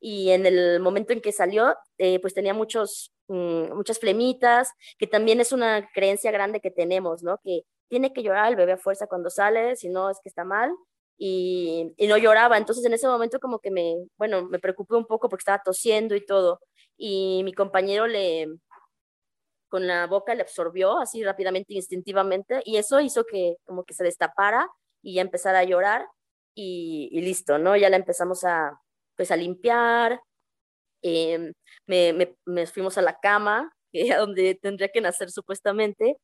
[0.00, 5.06] Y en el momento en que salió, eh, pues tenía muchos Mm, muchas flemitas, que
[5.06, 7.38] también es una creencia grande que tenemos, ¿no?
[7.44, 10.44] Que tiene que llorar el bebé a fuerza cuando sale, si no es que está
[10.44, 10.72] mal,
[11.16, 12.58] y, no lloraba.
[12.58, 16.16] Entonces en ese momento como que me, bueno, me preocupé un poco porque estaba tosiendo
[16.16, 16.60] y todo,
[16.96, 18.48] y mi compañero le,
[19.68, 24.04] con la boca le absorbió así rápidamente, instintivamente, y eso hizo que como que se
[24.04, 24.68] destapara
[25.02, 26.06] y ya empezara a llorar,
[26.54, 27.76] y, y listo, ¿no?
[27.76, 28.72] Ya la empezamos a,
[29.20, 30.18] pues a limpiar,
[31.02, 31.52] eh,
[31.86, 36.16] me, fuimos a la cama que, a donde tendría que nacer supuestamente.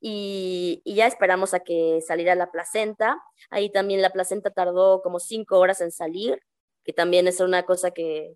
[0.00, 3.22] Y, ya esperamos a que saliera la placenta.
[3.50, 6.40] Ahí también la placenta tardó como cinco horas en salir,
[6.84, 8.34] que también es una cosa que,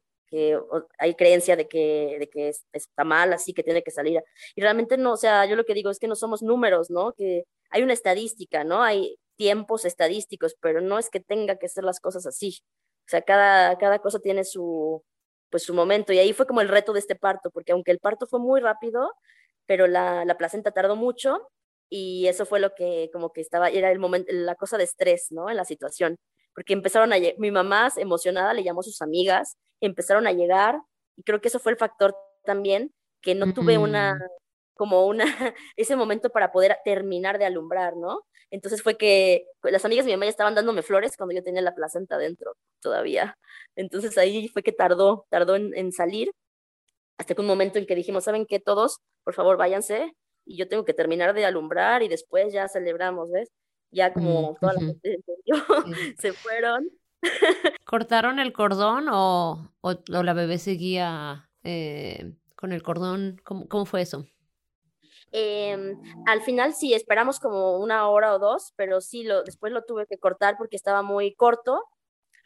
[0.98, 4.22] hay creencia de que, de que está mal, así que tiene que salir.
[4.55, 7.14] Y realmente no, o sea, yo lo que digo es que no somos números, ¿no?
[7.14, 8.81] Que hay una estadística, ¿no?
[8.81, 12.61] Hay tiempos estadísticos, pero no es que tenga que ser las cosas así.
[13.06, 15.02] O sea, cada, cada cosa tiene su,
[15.50, 16.12] pues su momento.
[16.12, 18.60] Y ahí fue como el reto de este parto, porque aunque el parto fue muy
[18.60, 19.12] rápido,
[19.66, 21.48] pero la, la placenta tardó mucho
[21.90, 25.28] y eso fue lo que como que estaba, era el momento, la cosa de estrés,
[25.30, 25.50] ¿no?
[25.50, 26.16] En la situación.
[26.54, 30.80] Porque empezaron a, mi mamá emocionada le llamó a sus amigas, empezaron a llegar
[31.16, 34.18] y creo que eso fue el factor también, que no tuve una,
[34.74, 35.24] como una,
[35.76, 38.22] ese momento para poder terminar de alumbrar, ¿no?
[38.50, 41.62] Entonces fue que las amigas de mi mamá ya estaban dándome flores cuando yo tenía
[41.62, 43.38] la placenta dentro todavía.
[43.76, 46.33] Entonces ahí fue que tardó, tardó en, salir,
[47.18, 48.61] hasta que un momento en que dijimos, ¿saben qué?
[48.61, 53.30] Todos, por favor, váyanse y yo tengo que terminar de alumbrar y después ya celebramos,
[53.30, 53.50] ¿ves?
[53.90, 55.18] Ya como mm, toda la gente
[56.18, 56.88] se fueron.
[57.85, 63.40] ¿Cortaron el cordón o, o, la bebé seguía eh, con el cordón?
[63.44, 64.26] ¿Cómo, cómo fue eso?
[65.36, 69.82] Em, al final sí, esperamos como una hora o dos, pero sí, lo, después lo
[69.82, 71.82] tuve que cortar porque estaba muy corto,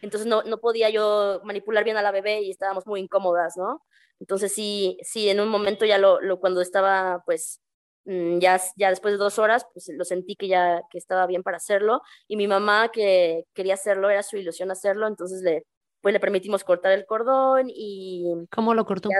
[0.01, 3.83] entonces no, no podía yo manipular bien a la bebé y estábamos muy incómodas, ¿no?
[4.20, 7.61] Entonces sí, sí, en un momento ya lo, lo cuando estaba pues
[8.07, 11.42] mm, ya, ya después de dos horas, pues lo sentí que ya que estaba bien
[11.42, 15.66] para hacerlo y mi mamá que quería hacerlo, era su ilusión hacerlo, entonces le,
[16.01, 18.33] pues le permitimos cortar el cordón y...
[18.51, 19.11] ¿Cómo lo cortó?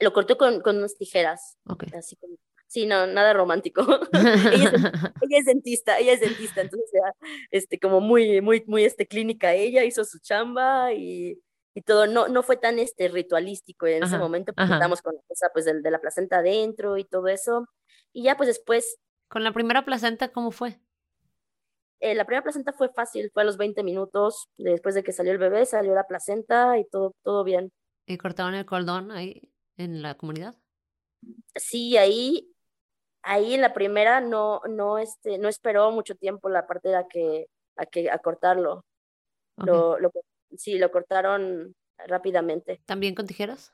[0.00, 1.58] Lo cortó con, con unas tijeras.
[1.66, 1.90] Okay.
[1.96, 2.36] Así como,
[2.68, 3.82] sí, no, nada romántico.
[4.12, 7.12] ella, es, dentista, ella es dentista, entonces ya,
[7.50, 11.42] este, como muy, muy, muy, este, clínica ella, hizo su chamba y,
[11.74, 15.22] y todo, no, no fue tan, este, ritualístico en ese momento, porque estábamos con la
[15.26, 17.66] cosa, pues, de, de, la placenta adentro y todo eso,
[18.12, 18.98] y ya, pues, después.
[19.28, 20.80] ¿Con la primera placenta cómo fue?
[22.00, 25.32] Eh, la primera placenta fue fácil, fue a los 20 minutos, después de que salió
[25.32, 27.72] el bebé, salió la placenta y todo, todo bien.
[28.06, 29.52] ¿Y cortaban el cordón ahí?
[29.78, 30.56] En la comunidad?
[31.54, 32.52] Sí, ahí,
[33.22, 37.46] ahí en la primera no, no, este, no esperó mucho tiempo la parte a que,
[37.76, 38.84] a que a cortarlo.
[39.56, 40.12] Lo, lo,
[40.56, 41.74] sí, lo cortaron
[42.06, 42.80] rápidamente.
[42.86, 43.72] ¿También con tijeras?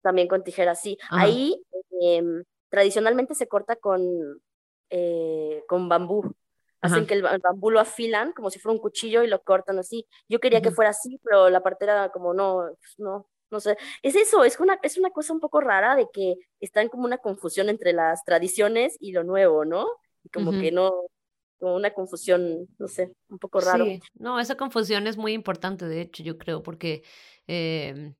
[0.00, 0.96] También con tijeras, sí.
[1.10, 1.62] Ahí
[2.00, 4.02] em, tradicionalmente se corta con,
[4.90, 6.34] eh, con bambú.
[6.80, 10.06] Hacen que el, bambú lo afilan como si fuera un cuchillo y lo cortan así.
[10.28, 14.14] Yo quería que fuera así, pero la partera como no, pues no, no sé, es
[14.14, 17.18] eso, es una, es una cosa un poco rara de que está en como una
[17.18, 19.86] confusión entre las tradiciones y lo nuevo, ¿no?
[20.22, 20.92] Y como que no,
[21.58, 23.84] como una confusión, no sé, un poco raro.
[23.84, 27.02] Sí, no, esa confusión es muy importante, de hecho, yo creo, porque...
[27.46, 28.14] Eh,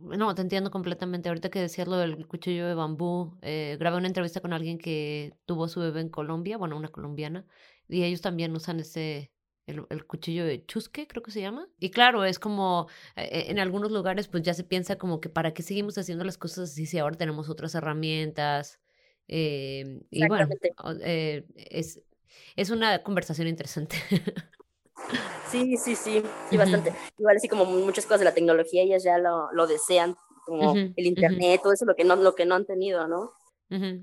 [0.00, 1.28] no, te entiendo completamente.
[1.28, 5.34] Ahorita que decías lo del cuchillo de bambú, eh, grabé una entrevista con alguien que
[5.44, 7.46] tuvo su bebé en Colombia, bueno, una colombiana,
[7.88, 9.30] y ellos también usan ese,
[9.66, 11.68] el, cuchillo de chusque, creo que se llama.
[11.78, 15.54] Y claro, es como eh, en algunos lugares pues ya se piensa como que para
[15.54, 18.80] qué seguimos haciendo las cosas así si ahora tenemos otras herramientas.
[19.28, 20.48] Eh, y bueno,
[21.00, 22.00] eh, es,
[22.56, 23.96] es una conversación interesante.
[25.50, 26.94] Sí, sí, sí, sí, bastante.
[27.18, 31.06] Igual así como muchas cosas de la tecnología, ellas ya lo, lo desean, como el
[31.06, 33.32] internet, todo eso lo que no, lo que no han tenido, ¿no?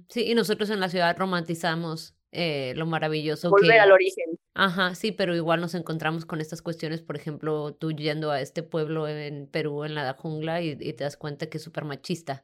[0.09, 3.49] Sí, y nosotros en la ciudad romantizamos eh, lo maravilloso.
[3.49, 4.37] Volver al origen.
[4.53, 8.61] Ajá, sí, pero igual nos encontramos con estas cuestiones, por ejemplo, tú yendo a este
[8.61, 12.43] pueblo en Perú, en la jungla, y, te das cuenta que es súper machista.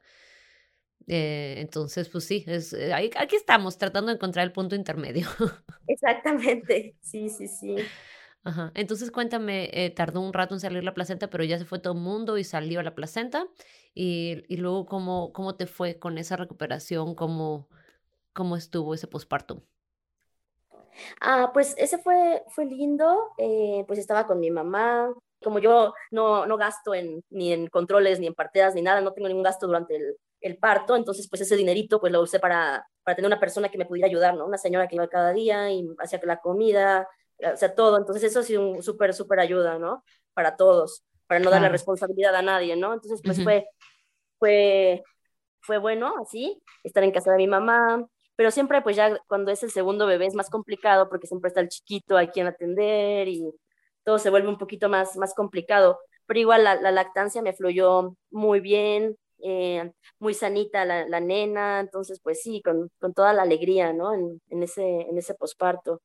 [1.06, 5.28] Eh, entonces, pues sí, es, eh, aquí estamos tratando de encontrar el punto intermedio.
[5.86, 7.76] Exactamente, sí, sí, sí.
[8.42, 8.72] Ajá.
[8.74, 11.94] Entonces cuéntame, eh, tardó un rato en salir la placenta, pero ya se fue todo
[11.94, 13.46] el mundo y salió la placenta.
[13.92, 17.14] Y, y luego, ¿cómo, ¿cómo te fue con esa recuperación?
[17.14, 17.68] ¿Cómo,
[18.32, 19.64] cómo estuvo ese posparto?
[21.20, 26.46] Ah, pues ese fue, fue lindo, eh, pues estaba con mi mamá, como yo no,
[26.46, 29.66] no gasto en, ni en controles, ni en parteras, ni nada, no tengo ningún gasto
[29.66, 33.40] durante el, el parto, entonces pues ese dinerito pues lo usé para, para tener una
[33.40, 34.46] persona que me pudiera ayudar, ¿no?
[34.46, 38.40] Una señora que iba cada día y hacía la comida, o sea, todo, entonces eso
[38.40, 40.04] ha sido un súper, súper ayuda, ¿no?
[40.34, 42.94] Para todos, para no darle responsabilidad a nadie, ¿no?
[42.94, 43.66] Entonces pues fue,
[44.38, 45.02] fue,
[45.60, 48.06] fue bueno así, estar en casa de mi mamá,
[48.36, 51.60] pero siempre pues ya cuando es el segundo bebé es más complicado porque siempre está
[51.60, 53.50] el chiquito a quien atender y
[54.04, 58.60] todo se vuelve un poquito más, más complicado, pero igual la, lactancia me fluyó muy
[58.60, 63.92] bien, eh, muy sanita la, la, nena, entonces pues sí, con, con toda la alegría,
[63.92, 64.14] ¿no?
[64.14, 66.02] En, en ese, en ese posparto.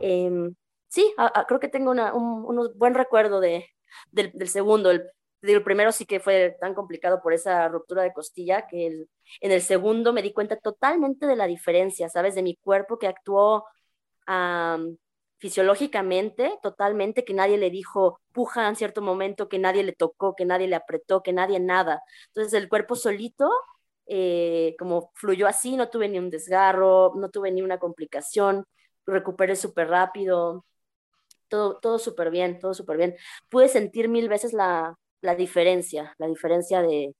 [0.00, 0.54] Em,
[0.88, 1.12] sí,
[1.48, 3.66] creo que tengo una, un, buen recuerdo de,
[4.12, 4.90] del, del, segundo.
[4.90, 5.10] El
[5.42, 8.86] el primero sí que fue tan complicado por esa ruptura de costilla que
[9.40, 12.34] en el segundo me di cuenta totalmente de la diferencia, ¿sabes?
[12.34, 13.64] De mi cuerpo que actuó
[15.38, 20.44] fisiológicamente, totalmente, que nadie le dijo puja en cierto momento, que nadie le tocó, que
[20.44, 22.02] nadie le apretó, que nadie nada.
[22.28, 23.50] Entonces el cuerpo solito,
[24.06, 28.64] eh, como fluyó así, no tuve ni un desgarro, no tuve ni una complicación,
[29.06, 30.64] recuperé súper rápido,
[31.48, 33.16] todo, todo súper bien, todo súper bien.
[33.48, 37.14] Pude sentir mil veces la, la diferencia, la diferencia de,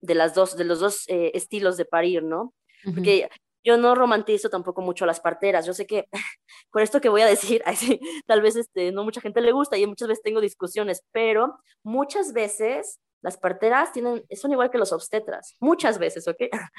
[0.00, 2.54] de, las dos, de los dos eh, estilos de parir, ¿no?
[2.84, 3.28] Porque
[3.62, 5.66] yo no romantizo tampoco mucho las parteras.
[5.66, 6.06] Yo sé que
[6.70, 7.62] con esto que voy a decir,
[8.26, 12.32] tal vez este, no mucha gente le gusta y muchas veces tengo discusiones, pero muchas
[12.32, 16.42] veces las parteras tienen, son igual que los obstetras, muchas veces, ¿ok?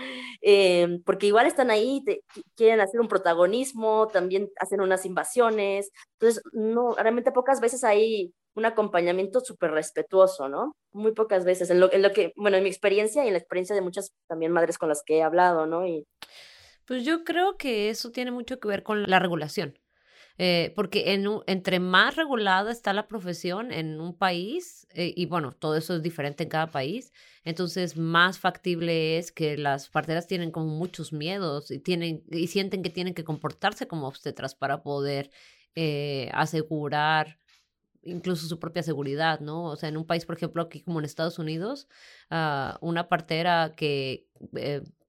[0.43, 2.23] Eh, porque igual están ahí, te,
[2.55, 8.65] quieren hacer un protagonismo, también hacen unas invasiones, entonces, no, realmente pocas veces hay un
[8.65, 10.75] acompañamiento súper respetuoso, ¿no?
[10.91, 13.39] Muy pocas veces, en lo, en lo que, bueno, en mi experiencia y en la
[13.39, 15.85] experiencia de muchas también madres con las que he hablado, ¿no?
[15.87, 16.05] Y,
[16.85, 19.79] pues yo creo que eso tiene mucho que ver con la regulación.
[20.37, 25.51] Eh, porque en entre más regulada está la profesión en un país, eh, y bueno,
[25.51, 30.51] todo eso es diferente en cada país, entonces más factible es que las parteras tienen
[30.51, 35.29] como muchos miedos y, tienen, y sienten que tienen que comportarse como obstetras para poder
[35.75, 37.37] eh, asegurar
[38.03, 39.65] incluso su propia seguridad, ¿no?
[39.65, 41.87] O sea, en un país, por ejemplo, aquí como en Estados Unidos,
[42.31, 44.27] uh, una partera que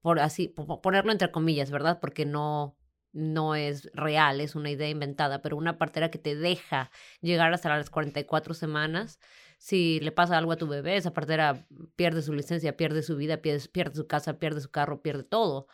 [0.03, 0.49] por así,
[0.83, 2.01] ponerlo entre comillas, ¿verdad?
[2.01, 2.77] Porque no,
[3.13, 6.91] no es real, es una idea inventada, pero una partera que te deja
[7.21, 9.21] llegar hasta las 44 semanas,
[9.59, 13.39] si le pasa algo a tu bebé, esa partera pierde su licencia, pierde su vida,
[13.39, 15.69] pierde, pierde su casa, pierde su carro, pierde todo.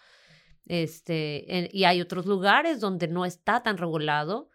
[0.66, 4.50] Este, y hay otros lugares donde no está tan regulado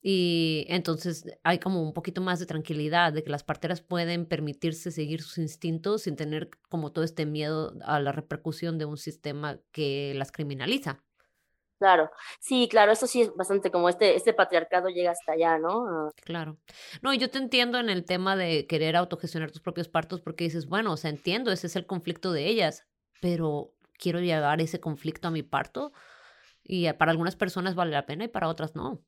[0.00, 4.92] y entonces hay como un poquito más de tranquilidad, de que las parteras pueden permitirse
[4.92, 9.58] seguir sus instintos sin tener como todo este miedo a la repercusión de un sistema
[9.72, 11.02] que las criminaliza.
[11.78, 15.86] Claro, sí, claro, eso sí es bastante como este, este patriarcado llega hasta allá, ¿no?
[15.86, 16.10] Ah.
[16.24, 16.58] Claro.
[17.02, 20.66] No, yo te entiendo en el tema de querer autogestionar tus propios partos porque dices,
[20.66, 22.84] bueno, o sea, entiendo, ese es el conflicto de ellas,
[23.20, 25.92] pero quiero llevar ese conflicto a mi parto
[26.64, 29.00] y para algunas personas vale la pena y para otras no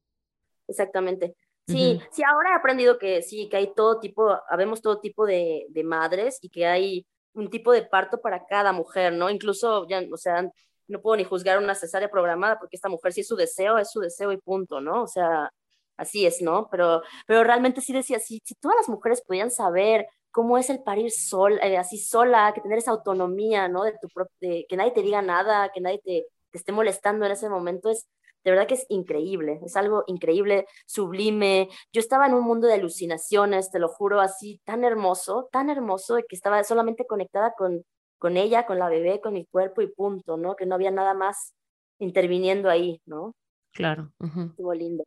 [0.70, 1.34] exactamente.
[1.66, 5.66] Sí, sí, ahora he aprendido que sí, que hay todo tipo, habemos todo tipo de,
[5.68, 9.30] de, madres y que hay un tipo de parto para cada mujer, ¿no?
[9.30, 10.50] Incluso, ya, o sea,
[10.88, 13.90] no puedo ni juzgar una cesárea programada porque esta mujer, si es su deseo, es
[13.90, 15.02] su deseo y punto, ¿no?
[15.04, 15.50] O sea,
[15.96, 16.68] así es, ¿no?
[16.70, 20.82] Pero, pero realmente sí decía, si, si todas las mujeres pudieran saber cómo es el
[20.82, 23.84] parir sol, eh, así sola, que tener esa autonomía, ¿no?
[23.84, 24.08] De tu
[24.40, 27.90] de, que nadie te diga nada, que nadie te, te esté molestando en ese momento,
[27.90, 28.08] es,
[28.45, 31.68] de verdad que es increíble, es algo increíble, sublime.
[31.93, 36.16] Yo estaba en un mundo de alucinaciones, te lo juro, así tan hermoso, tan hermoso,
[36.28, 37.84] que estaba solamente conectada con,
[38.18, 40.57] con ella, con la bebé, con mi cuerpo y punto, ¿no?
[40.57, 41.55] Que no había nada más
[41.99, 43.34] interviniendo ahí, ¿no?
[43.72, 44.12] Claro.
[44.20, 45.05] Estuvo lindo.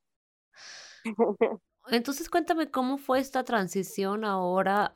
[1.87, 4.91] Entonces cuéntame cómo fue esta transición ahora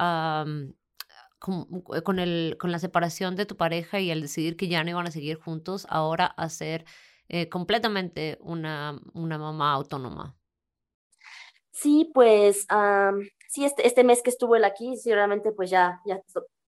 [1.39, 5.07] con, el, con la separación de tu pareja y el decidir que ya no iban
[5.07, 6.85] a seguir juntos, ahora hacer
[7.29, 10.35] eh, completamente una, una mamá autónoma.
[11.71, 12.65] Sí, pues
[13.49, 16.19] sí, este, este mes que estuvo él aquí, sí, realmente pues ya, ya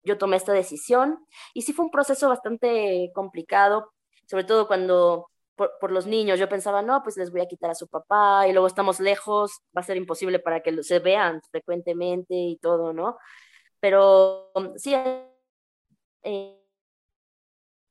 [0.02, 3.92] yo tomé esta decisión y sí fue un proceso bastante complicado,
[4.28, 7.70] sobre todo cuando por, por, los niños yo pensaba, no, pues les voy a quitar
[7.70, 11.40] a su papá y luego estamos lejos, va a ser imposible para que se vean
[11.50, 13.16] frecuentemente y todo, ¿no?
[13.80, 14.94] Pero sí,
[16.22, 16.55] eh,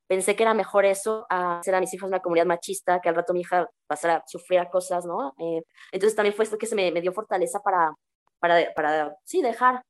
[0.07, 3.15] pensé que era mejor eso a hacer a mis hijos una comunidad machista, que al
[3.15, 5.33] rato mi hija pasara a sufrir cosas, ¿no?
[5.39, 7.93] Eh, entonces también fue esto que se me, me, dio fortaleza para,
[8.39, 9.81] para, para, sí, dejar.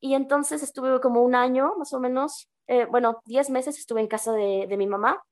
[0.00, 4.08] Y entonces estuve como un año, más o menos, eh, bueno, 10 meses estuve en
[4.08, 5.22] casa de, de, mi mamá.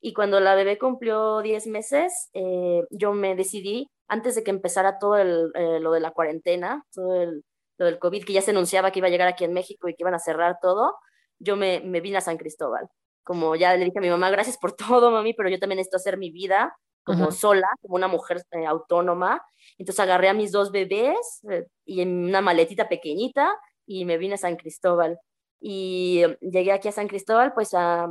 [0.00, 4.98] Y cuando la bebé cumplió 10 meses, eh, yo me decidí, antes de que empezara
[4.98, 5.50] todo el,
[5.82, 7.44] lo de la cuarentena, todo el,
[7.78, 9.94] lo del COVID, que ya se anunciaba que iba a llegar aquí en México y
[9.94, 10.96] que iban a cerrar todo,
[11.38, 12.88] yo me, me vine a San Cristóbal
[13.24, 15.96] como ya le dije a mi mamá, gracias por todo, mami, pero yo también necesito
[15.96, 19.44] hacer mi vida como sola, como una mujer eh, autónoma.
[19.78, 23.52] Entonces agarré a mis dos bebés eh, y en una maletita pequeñita
[23.86, 25.18] y me vine a San Cristóbal.
[25.60, 28.08] Y em, llegué aquí a San Cristóbal, pues a,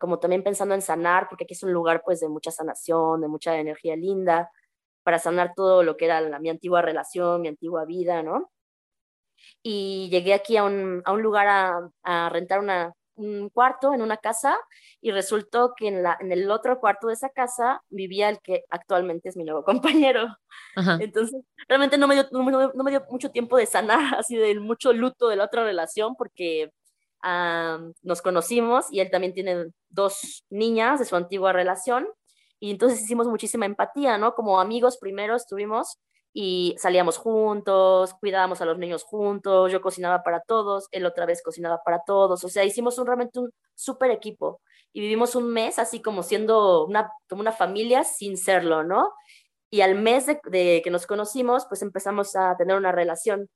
[0.00, 3.28] como también pensando en sanar, porque aquí es un lugar pues de mucha sanación, de
[3.28, 4.50] mucha energía linda,
[5.02, 8.50] para sanar todo lo que era la, mi antigua relación, mi antigua vida, ¿no?
[9.62, 14.02] Y llegué aquí a un, a un lugar a, a rentar una, un cuarto en
[14.02, 14.58] una casa
[15.00, 18.64] y resultó que en, la, en el otro cuarto de esa casa vivía el que
[18.70, 20.36] actualmente es mi nuevo compañero.
[21.00, 22.42] Entonces, realmente no me, dio, no,
[22.84, 26.70] me dio mucho tiempo de sanar, así del mucho luto de la otra relación, porque
[28.02, 32.06] nos conocimos y él también tiene dos niñas de su antigua relación
[32.60, 34.34] y entonces hicimos muchísima empatía, ¿no?
[34.34, 35.98] Como amigos primero estuvimos
[36.36, 41.40] y salíamos juntos, cuidábamos a los niños juntos, yo cocinaba para todos, él otra vez
[41.42, 44.60] cocinaba para todos, o sea, hicimos un, realmente un súper equipo
[44.92, 49.12] y vivimos un mes así como siendo una, como una familia sin serlo, ¿no?
[49.70, 53.48] Y al mes de, que nos conocimos, pues empezamos a tener una relación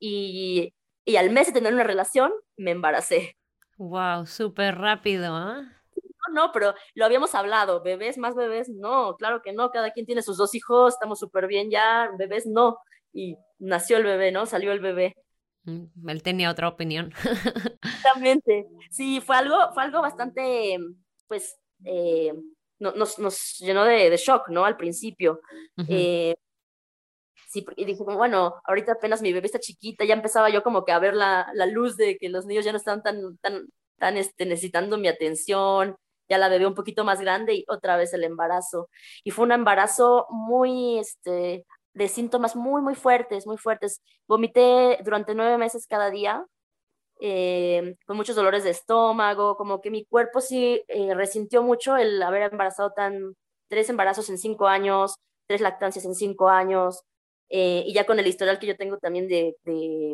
[0.00, 0.74] y,
[1.04, 3.36] y al mes de tener una relación, me embaracé.
[3.78, 5.62] Wow, súper rápido, ¿ah?
[6.34, 10.22] No, pero lo habíamos hablado, bebés, más bebés, no, claro que no, cada quien tiene
[10.22, 12.78] sus dos hijos, estamos súper bien ya, bebés no,
[13.12, 14.44] y nació el bebé, ¿no?
[14.44, 15.14] Salió el bebé.
[15.62, 17.12] Mm, él tenía otra opinión.
[17.82, 20.78] Exactamente, sí, fue algo, fue algo bastante,
[21.26, 22.34] pues, eh,
[22.78, 24.64] nos, nos, llenó de, shock, ¿no?
[24.64, 25.40] Al principio.
[25.88, 26.34] Eh,
[27.48, 30.92] sí, y dije, bueno, ahorita apenas mi bebé está chiquita, ya empezaba yo como que
[30.92, 33.68] a ver la, la luz de que los niños ya no estaban tan, tan,
[33.98, 35.96] tan este, necesitando mi atención,
[36.28, 38.88] ya la bebé un poquito más grande y otra vez el embarazo.
[39.24, 44.02] Y fue un embarazo muy, este, de síntomas muy, muy fuertes, muy fuertes.
[44.26, 46.44] Vomité durante nueve meses cada día,
[47.20, 52.22] eh, con muchos dolores de estómago, como que mi cuerpo sí eh, resintió mucho el
[52.22, 53.36] haber embarazado tan,
[53.68, 55.16] tres embarazos en cinco años,
[55.46, 57.02] tres lactancias en cinco años,
[57.50, 59.56] eh, y ya con el historial que yo tengo también de,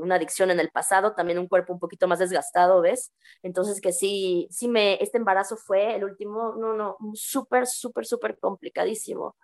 [0.03, 3.13] una adicción en el pasado, también un cuerpo un poquito más desgastado, ¿ves?
[3.43, 8.39] Entonces que sí, sí me, este embarazo fue el último, no, no, súper, súper, súper
[8.39, 9.37] complicadísimo.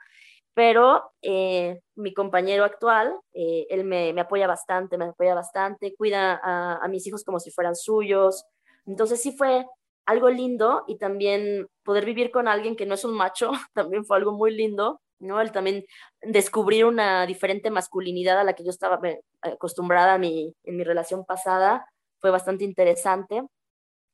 [0.55, 6.41] Pero eh, mi compañero actual, eh, él me, me, apoya bastante, me apoya bastante, cuida
[6.43, 8.45] a, a mis hijos como si fueran suyos.
[8.87, 9.67] Entonces sí fue
[10.07, 14.17] algo lindo y también poder vivir con alguien que no es un macho, también fue
[14.17, 15.41] algo muy lindo ¿no?
[15.41, 15.85] El también
[16.23, 21.25] descubrir una diferente masculinidad a la que yo estaba eh, acostumbrada mi, en mi relación
[21.25, 21.87] pasada
[22.21, 23.43] fue bastante interesante.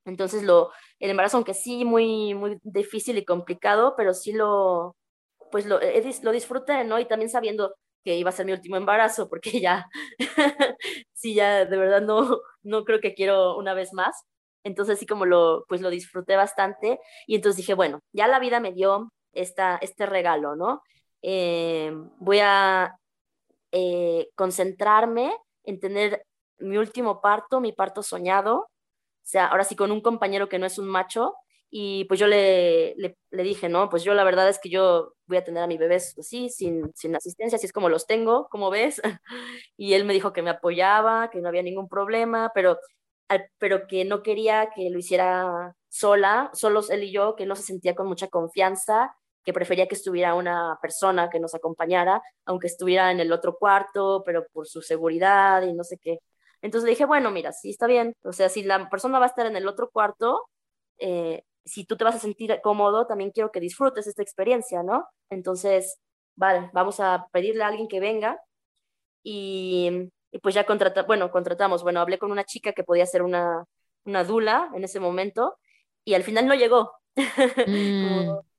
[0.04, 4.96] Entonces, lo, el embarazo, aunque sí muy, muy difícil y complicado, pero sí lo,
[5.50, 5.78] pues lo,
[6.22, 6.98] lo disfruté, ¿no?
[6.98, 7.74] Y también sabiendo
[8.04, 9.86] que iba a ser mi último embarazo, porque ya,
[11.14, 14.24] sí, ya de verdad no, no creo que quiero una vez más.
[14.64, 18.60] Entonces sí como lo, pues lo disfruté bastante y entonces dije, bueno, ya la vida
[18.60, 20.82] me dio esta, este regalo, ¿no?
[21.22, 22.96] Eh, voy a
[23.70, 25.32] eh, concentrarme
[25.64, 26.26] en tener
[26.58, 28.68] mi último parto, mi parto soñado, o
[29.22, 31.34] sea, ahora sí con un compañero que no es un macho,
[31.70, 35.38] y pues yo le, le, dije, no, pues yo la verdad es que yo voy
[35.38, 38.68] a tener a mi bebé así, sin, sin asistencia, así es como los tengo, como
[38.70, 39.00] ves,
[39.76, 42.78] y él me dijo que me apoyaba, que no había ningún problema, pero,
[43.58, 47.62] pero que no quería que lo hiciera sola, solos él y yo, que no se
[47.62, 53.10] sentía con mucha confianza que prefería que estuviera una persona que nos acompañara, aunque estuviera
[53.10, 56.18] en el otro cuarto, pero por su seguridad y no sé qué.
[56.62, 58.14] Entonces dije, bueno, mira, sí está bien.
[58.22, 60.48] O sea, si la persona va a estar en el otro cuarto,
[60.98, 65.06] eh, si tú te vas a sentir cómodo, también quiero que disfrutes esta experiencia, ¿no?
[65.30, 65.98] Entonces,
[66.36, 68.40] vale, vamos a pedirle a alguien que venga
[69.22, 70.10] y,
[70.42, 73.64] pues ya contratamos, bueno, contratamos, bueno, hablé con una chica que podía ser una,
[74.04, 75.58] una dula en ese momento
[76.04, 76.92] y al final no llegó.
[77.66, 78.51] Mm.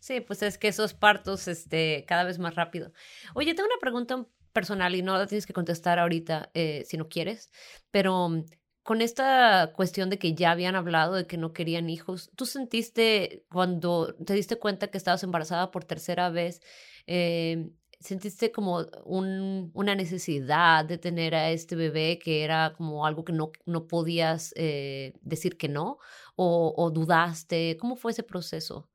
[0.00, 2.92] Sí, pues es que esos partos, este, cada vez más rápido.
[3.34, 7.08] Oye, tengo una pregunta personal y no la tienes que contestar ahorita eh, si no
[7.08, 7.50] quieres,
[7.90, 8.44] pero mm,
[8.82, 13.44] con esta cuestión de que ya habían hablado de que no querían hijos, ¿tú sentiste
[13.50, 16.62] cuando te diste cuenta que estabas embarazada por tercera vez,
[17.06, 17.70] eh,
[18.00, 23.34] sentiste como un, una necesidad de tener a este bebé que era como algo que
[23.34, 25.98] no, no podías eh, decir que no?
[26.36, 27.76] O, ¿O dudaste?
[27.78, 28.88] ¿Cómo fue ese proceso?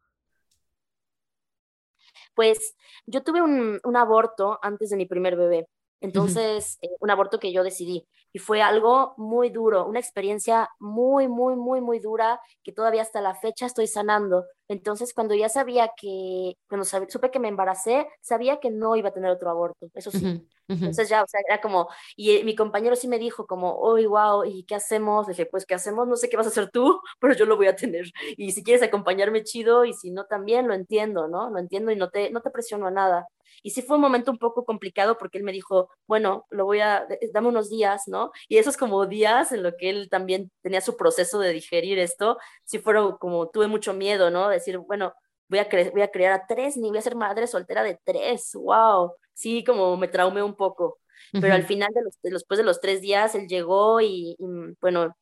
[2.36, 2.75] Pues
[3.05, 5.67] yo tuve un, un aborto antes de mi primer bebé.
[6.01, 8.07] Entonces, eh, un aborto que yo decidí.
[8.36, 13.21] Y fue algo muy duro, una experiencia muy, muy, muy, muy dura que todavía hasta
[13.21, 14.43] la fecha estoy sanando.
[14.67, 19.13] Entonces, cuando ya sabía que, cuando supe que me embaracé, sabía que no iba a
[19.13, 20.45] tener otro aborto, eso sí.
[20.67, 23.95] Entonces ya, o sea, era como, y eh, mi compañero sí me dijo como, oh,
[24.05, 25.27] wow, ¿y qué hacemos?
[25.27, 26.05] Le dije, pues, ¿qué hacemos?
[26.05, 28.11] No sé qué vas a hacer tú, pero yo lo voy a tener.
[28.36, 31.49] Y si quieres acompañarme, chido, y si no, también lo entiendo, ¿no?
[31.49, 33.27] Lo entiendo y no te, no te presiono a nada.
[33.63, 36.81] Y sí fue un momento un poco complicado porque él me dijo, bueno, lo voy
[36.81, 38.24] a, dame unos días, ¿no?
[38.47, 42.38] Y esos como días en lo que él también tenía su proceso de digerir esto,
[42.63, 44.49] sí fueron como, tuve mucho miedo, ¿no?
[44.49, 45.13] Decir, bueno,
[45.47, 48.51] voy a, voy a crear a tres, ni voy a ser madre soltera de tres,
[48.53, 49.13] wow.
[49.34, 50.99] Sí, como me traumé un poco.
[51.32, 54.38] Pero al final, de los, después de los tres días, él llegó y,
[54.80, 55.15] bueno,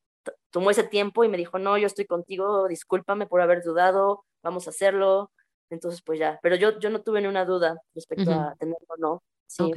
[0.51, 4.67] tomó ese tiempo y me dijo, no, yo estoy contigo, discúlpame por haber dudado, vamos
[4.67, 5.31] a hacerlo.
[5.69, 8.97] Entonces, pues ya, pero yo, yo no tuve ni una duda respecto a tenerlo o
[8.97, 9.23] no.
[9.47, 9.71] Sí.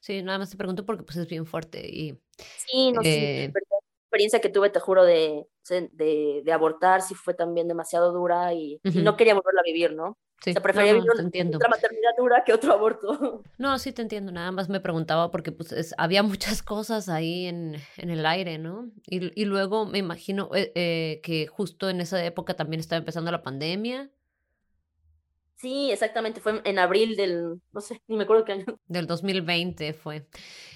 [0.00, 2.18] Sí, nada más te pregunto porque pues es bien fuerte y...
[2.56, 7.14] Sí, no sé, eh, la experiencia que tuve, te juro, de, de, de, abortar sí
[7.14, 10.18] fue también demasiado dura y, no quería volverla a vivir, ¿no?
[10.42, 13.42] Sí, o prefería vivir otra maternidad dura que otro aborto.
[13.58, 17.76] No, sí te entiendo, nada más me preguntaba porque pues había muchas cosas ahí en,
[17.98, 18.90] en el aire, ¿no?
[19.06, 23.30] Y, y luego me imagino eh, eh, que justo en esa época también estaba empezando
[23.30, 24.10] la pandemia.
[25.60, 28.64] Sí, exactamente, fue en abril del, no sé, ni me acuerdo qué año.
[28.86, 30.26] Del 2020 fue.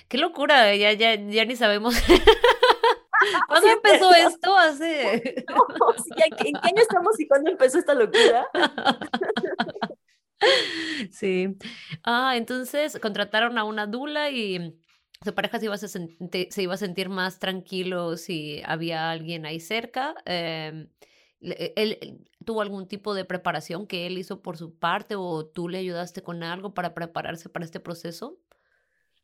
[0.08, 1.94] Qué locura, ya, ya, ya ni sabemos.
[3.48, 4.54] ¿Cuándo empezó esto?
[4.54, 5.46] Hace...
[6.26, 8.46] ¿En qué año estamos y cuándo empezó esta locura?
[11.10, 11.56] Sí.
[12.02, 14.78] Ah, entonces contrataron a una dula y
[15.24, 19.60] su pareja se iba, a se iba a sentir más tranquilo si había alguien ahí
[19.60, 20.14] cerca.
[20.26, 20.90] ¿Él
[22.44, 26.22] tuvo algún tipo de preparación que él hizo por su parte o tú le ayudaste
[26.22, 28.38] con algo para prepararse para este proceso?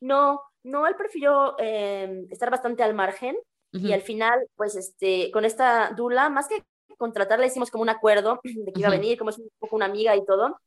[0.00, 3.36] No, no, él prefirió em, estar bastante al margen
[3.72, 6.64] y al final, pues, este, con esta Dula, más que
[6.98, 9.86] contratarla, hicimos como un acuerdo de que iba a venir, como es un poco una
[9.86, 10.58] amiga y todo.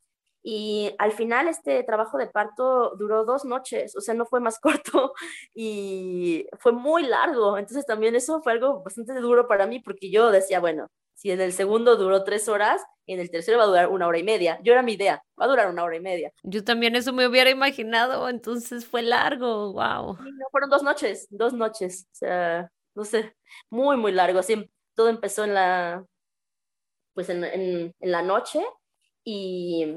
[0.45, 4.59] Y al final este trabajo de parto duró dos noches, o sea, no fue más
[4.61, 5.13] corto
[5.53, 7.57] y fue muy largo.
[7.57, 10.87] Entonces también eso fue algo bastante duro para mí porque yo decía, bueno,
[11.23, 14.19] si en el segundo duró tres horas, en el tercero va a durar una hora
[14.19, 14.59] y media.
[14.61, 16.33] Yo era mi idea, va a durar una hora y media.
[16.43, 20.17] Yo también eso me hubiera imaginado, entonces fue largo, wow.
[20.17, 23.37] no, fueron dos noches, dos noches, o sea, no sé,
[23.69, 24.39] muy, muy largo.
[24.39, 26.05] Así, todo empezó en la,
[27.13, 28.61] pues en, en, la noche
[29.23, 29.95] y,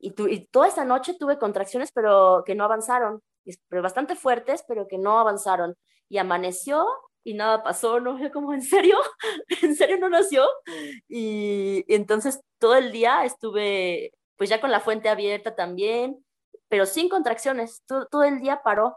[0.00, 3.22] y, y, toda esa noche tuve contracciones, pero que no avanzaron,
[3.68, 5.76] pero bastante fuertes, pero que no avanzaron.
[6.08, 6.84] Y amaneció
[7.24, 8.18] y nada pasó, ¿no?
[8.18, 8.98] Yo como, ¿en serio?
[9.62, 10.46] ¿En serio no nació?
[11.08, 16.24] Y, y entonces todo el día estuve, pues ya con la fuente abierta también,
[16.68, 18.96] pero sin contracciones, todo, todo el día paró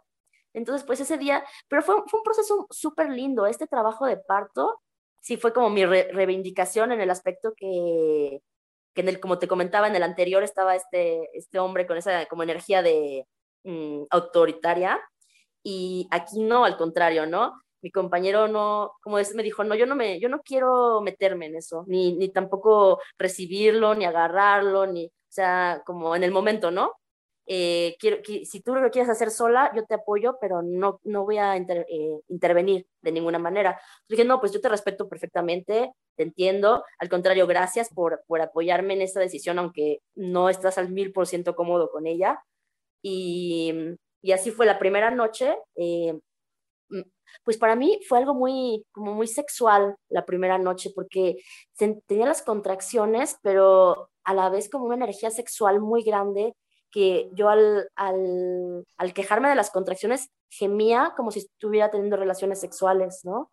[0.53, 3.45] entonces, pues ese día, pero fue, fue un proceso súper lindo.
[3.45, 4.81] Este trabajo de parto,
[5.19, 8.41] sí fue como mi reivindicación en el aspecto que,
[8.93, 12.25] que en el, como te comentaba, en el anterior estaba este, este hombre con esa
[12.27, 13.27] como energía de
[13.63, 15.01] mm, autoritaria
[15.63, 17.61] y aquí no, al contrario, ¿no?
[17.83, 21.47] Mi compañero no, como es, me dijo, no, yo no me, yo no quiero meterme
[21.47, 26.71] en eso, ni, ni tampoco recibirlo, ni agarrarlo, ni, o sea, como en el momento,
[26.71, 26.93] ¿no?
[27.45, 31.37] eh, quiero, si tú lo quieres hacer sola, yo te apoyo, pero no, no voy
[31.37, 33.79] a eh, intervenir de ninguna manera.
[34.07, 38.93] dije, no, pues yo te respeto perfectamente, te entiendo, al contrario, gracias por, por apoyarme
[38.93, 42.43] en esta decisión, aunque no estás al mil por ciento cómodo con ella.
[43.01, 43.73] Y,
[44.21, 45.57] y, así fue la primera noche.
[45.75, 46.17] Eh,
[47.43, 51.37] pues para mí fue algo muy, como muy sexual la primera noche, porque
[51.77, 56.55] tenía las contracciones, pero a la vez como una energía sexual muy grande
[56.91, 62.59] que yo al, al, al, quejarme de las contracciones gemía como si estuviera teniendo relaciones
[62.59, 63.51] sexuales, ¿no?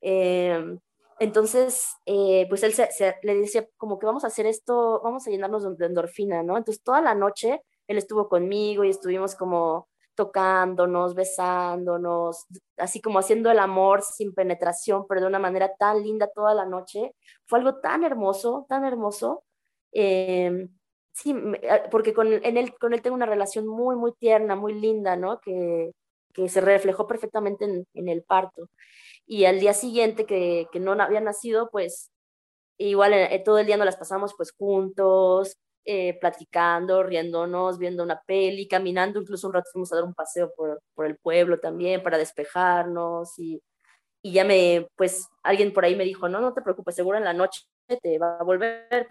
[0.00, 0.78] Eh,
[1.20, 2.88] entonces, eh, pues él se,
[3.22, 6.56] le decía como que vamos a hacer esto, vamos a llenarnos de endorfina, ¿no?
[6.56, 9.89] Entonces toda la noche él estuvo conmigo y estuvimos como
[10.20, 12.44] tocándonos, besándonos,
[12.76, 16.66] así como haciendo el amor sin penetración, pero de una manera tan linda toda la
[16.66, 17.14] noche.
[17.46, 19.44] Fue algo tan hermoso, tan hermoso.
[19.92, 20.68] Eh,
[21.14, 21.34] sí,
[21.70, 25.40] ah, porque con, él, con él tengo una relación muy, muy tierna, muy linda, ¿no?
[25.40, 25.92] Que,
[26.34, 28.68] que se reflejó perfectamente en, en, el parto.
[29.24, 32.10] Y al día siguiente que, que no había nacido, pues
[32.76, 38.20] igual eh, todo el día nos las pasamos pues juntos, eh, platicando, riéndonos, viendo una
[38.26, 42.02] peli, caminando, incluso un rato fuimos a dar un paseo por, por el pueblo también
[42.02, 43.62] para despejarnos y,
[44.22, 47.24] y ya me, pues alguien por ahí me dijo, no, no te preocupes, seguro en
[47.24, 47.62] la noche
[48.02, 49.08] te va a volver,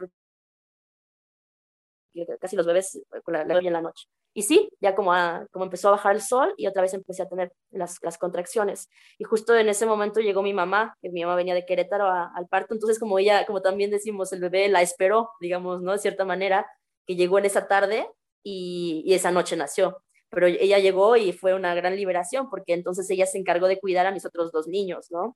[2.40, 4.08] casi los bebés eh, con la, la en la noche.
[4.34, 5.12] Y sí, ya como,
[5.52, 8.88] como empezó a bajar el sol y otra vez empecé a tener las, las, contracciones.
[9.18, 12.48] Y justo en ese momento llegó mi mamá, que mi mamá venía de Querétaro al
[12.48, 15.94] parto, entonces como ella, como también decimos, el bebé la esperó, digamos, ¿no?
[15.94, 16.66] De cierta manera,
[17.08, 18.08] que llegó en esa tarde
[18.44, 20.02] y, y esa noche nació.
[20.30, 24.06] Pero ella llegó y fue una gran liberación porque entonces ella se encargó de cuidar
[24.06, 25.36] a mis otros dos niños, ¿no?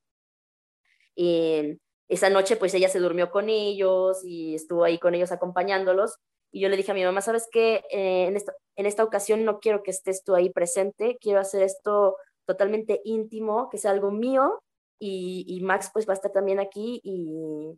[1.15, 6.17] Y esa noche pues ella se durmió con ellos y estuvo ahí con ellos acompañándolos
[6.53, 7.83] y yo le dije a mi mamá, ¿sabes qué?
[7.89, 11.63] Eh, en, esta, en esta ocasión no quiero que estés tú ahí presente, quiero hacer
[11.63, 14.61] esto totalmente íntimo, que sea algo mío
[14.99, 17.75] y, y Max pues va a estar también aquí y,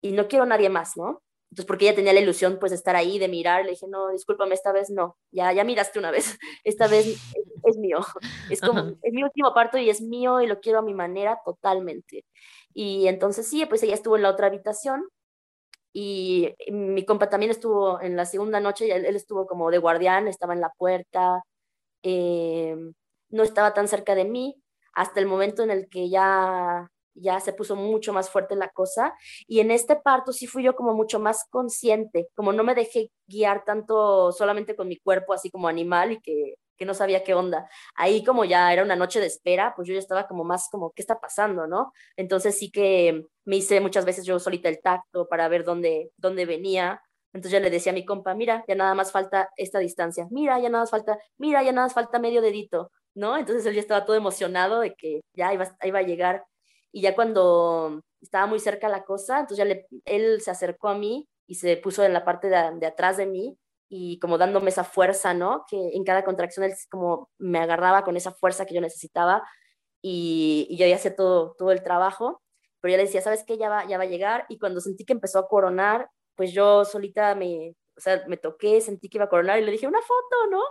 [0.00, 1.20] y no quiero a nadie más, ¿no?
[1.50, 4.08] Entonces, porque ella tenía la ilusión pues de estar ahí, de mirar, le dije, no,
[4.08, 7.06] discúlpame, esta vez no, ya, ya miraste una vez, esta vez
[7.64, 7.98] es mío.
[8.50, 11.40] Es como, es mi último parto y es mío y lo quiero a mi manera
[11.44, 12.24] totalmente.
[12.72, 15.06] Y entonces sí, pues ella estuvo en la otra habitación
[15.94, 20.28] y mi compa también estuvo en la segunda noche, él, él estuvo como de guardián,
[20.28, 21.42] estaba en la puerta,
[22.02, 22.76] eh,
[23.30, 24.56] no estaba tan cerca de mí
[24.94, 29.14] hasta el momento en el que ya ya se puso mucho más fuerte la cosa
[29.46, 33.10] y en este parto sí fui yo como mucho más consciente, como no me dejé
[33.26, 37.34] guiar tanto solamente con mi cuerpo así como animal y que, que no sabía qué
[37.34, 37.68] onda.
[37.94, 40.92] Ahí como ya era una noche de espera, pues yo ya estaba como más como,
[40.92, 41.92] ¿qué está pasando, no?
[42.16, 46.46] Entonces sí que me hice muchas veces yo solita el tacto para ver dónde, dónde
[46.46, 47.02] venía.
[47.32, 50.58] Entonces ya le decía a mi compa, mira, ya nada más falta esta distancia, mira,
[50.60, 53.36] ya nada más falta, mira, ya nada más falta medio dedito, ¿no?
[53.36, 56.44] Entonces él ya estaba todo emocionado de que ya iba, iba a llegar
[56.92, 61.28] y ya cuando estaba muy cerca la cosa, entonces ya él se acercó a mí
[61.46, 63.58] y se puso en la parte de, de, atrás de mí
[63.88, 65.64] y como dándome esa fuerza, ¿no?
[65.68, 69.42] Que en cada contracción él como me agarraba con esa fuerza que yo necesitaba
[70.02, 72.42] y, y yo ya hacía todo, todo el trabajo,
[72.80, 73.56] pero ya le decía, ¿sabes qué?
[73.58, 76.84] Ya va, ya va a llegar y cuando sentí que empezó a coronar, pues yo
[76.84, 80.02] solita me, o sea, me toqué, sentí que iba a coronar y le dije, una
[80.02, 80.60] foto, ¿no?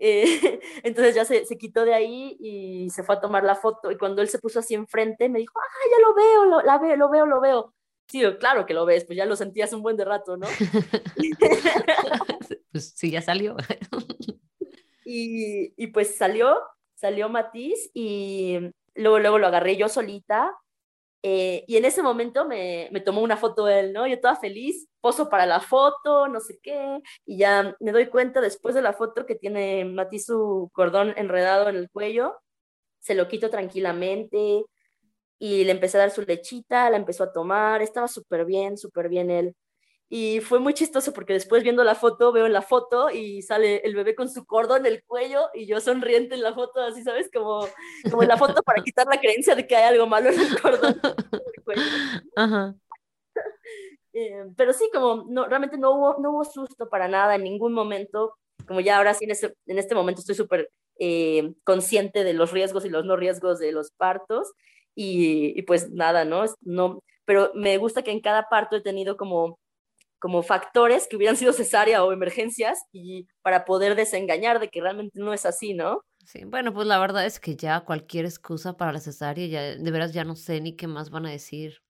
[0.00, 0.24] Eh,
[0.82, 3.92] entonces ya se, se, quitó de ahí y se fue a tomar la foto.
[3.92, 6.78] Y cuando él se puso así enfrente, me dijo, ah, ya lo veo, lo, la
[6.78, 7.74] veo, lo veo, lo veo.
[8.06, 10.46] Sí, claro que lo ves, pues ya lo sentías un buen de rato, ¿no?
[12.72, 13.56] pues sí, ya salió.
[15.04, 16.60] y, y pues salió,
[16.94, 18.58] salió Matiz y
[18.94, 20.52] luego, luego lo agarré yo solita
[21.26, 24.06] eh, y en ese momento me, me, tomó una foto él, ¿no?
[24.06, 28.42] Yo toda feliz, poso para la foto, no sé qué, y ya me doy cuenta
[28.42, 32.36] después de la foto que tiene Mati su cordón enredado en el cuello,
[33.00, 34.66] se lo quito tranquilamente
[35.38, 39.08] y le empecé a dar su lechita, la empezó a tomar, estaba súper bien, súper
[39.08, 39.56] bien él.
[40.08, 43.78] Y fue muy chistoso porque después viendo la foto, veo en la foto y sale
[43.78, 47.02] el bebé con su cordón en el cuello y yo sonriente en la foto, así,
[47.02, 47.30] ¿sabes?
[47.32, 47.66] Como,
[48.10, 50.60] como en la foto para quitar la creencia de que hay algo malo en el
[50.60, 51.00] cordón.
[51.64, 51.82] cuello.
[52.36, 52.74] Ajá.
[54.16, 57.72] Eh, pero sí, como no, realmente no hubo, no hubo susto para nada en ningún
[57.72, 58.36] momento.
[58.64, 60.70] Como ya ahora sí en, ese, en este momento estoy súper
[61.00, 64.52] eh, consciente de los riesgos y los no riesgos de los partos.
[64.94, 66.44] Y, y pues nada, ¿no?
[66.62, 69.58] no pero me gusta que en cada parto he tenido como
[70.24, 75.20] como factores que hubieran sido cesárea o emergencias y para poder desengañar de que realmente
[75.20, 76.00] no es así, ¿no?
[76.24, 79.90] Sí, bueno, pues la verdad es que ya cualquier excusa para la cesárea, ya de
[79.90, 81.82] veras ya no sé ni qué más van a decir.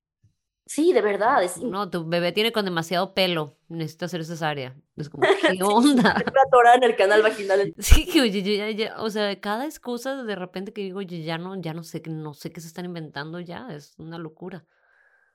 [0.67, 1.43] Sí, de verdad.
[1.43, 1.59] Es...
[1.59, 4.75] No, tu bebé tiene con demasiado pelo, necesita hacer cesárea.
[4.97, 6.17] Es como, ¿qué onda?
[6.53, 7.75] Una en el canal vaginal.
[7.79, 11.37] Sí, que oye, ya, ya, o sea, cada excusa de repente que digo, oye, ya
[11.37, 14.65] no, ya no sé, no sé qué se están inventando ya, es una locura.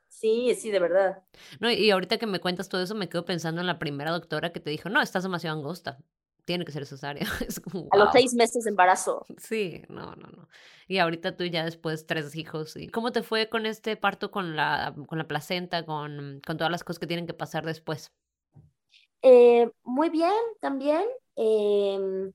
[0.07, 1.23] Sí, sí, de verdad.
[1.59, 4.51] No, y ahorita que me cuentas todo eso, me quedo pensando en la primera doctora
[4.51, 5.99] que te dijo, no, estás demasiado angosta,
[6.49, 7.27] tiene que ser cesárea.
[7.47, 9.23] Es como, A los seis meses de embarazo.
[9.37, 10.49] Sí, no, no, no.
[10.87, 12.75] Y ahorita tú ya después tres hijos.
[12.75, 16.71] ¿Y cómo te fue con este parto, con la, con la placenta, con, con todas
[16.71, 18.11] las cosas que tienen que pasar después?
[19.21, 21.03] Eh, muy bien, también.
[21.35, 22.31] Eh,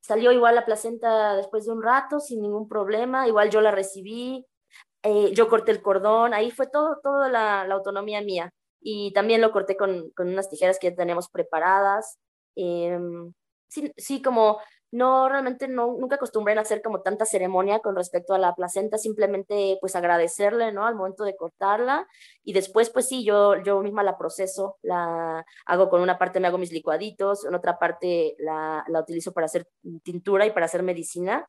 [0.00, 3.26] salió igual la placenta después de un rato, sin ningún problema.
[3.26, 4.46] Igual yo la recibí.
[5.02, 8.52] Eh, yo corté el cordón, ahí fue todo, toda la, la, autonomía mía.
[8.82, 12.18] Y también lo corté con, con unas tijeras que ya tenemos preparadas.
[12.56, 12.98] Eh,
[13.68, 14.58] sí, sí, como
[14.92, 18.98] no, realmente no, nunca acostumbré a hacer como tanta ceremonia con respecto a la placenta,
[18.98, 20.84] simplemente pues agradecerle, ¿no?
[20.86, 22.08] Al momento de cortarla
[22.42, 26.48] y después pues sí, yo, yo misma la proceso, la hago con una parte me
[26.48, 29.68] hago mis licuaditos, en otra parte la, la utilizo para hacer
[30.02, 31.46] tintura y para hacer medicina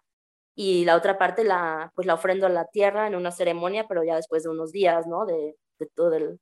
[0.56, 4.04] y la otra parte la, pues la ofrendo a la tierra en una ceremonia, pero
[4.04, 5.26] ya después de unos días, ¿no?
[5.26, 6.40] De, de todo el,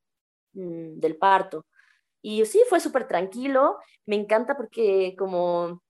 [0.54, 1.66] mm, del parto.
[2.22, 5.82] Y sí, fue súper tranquilo, me encanta porque como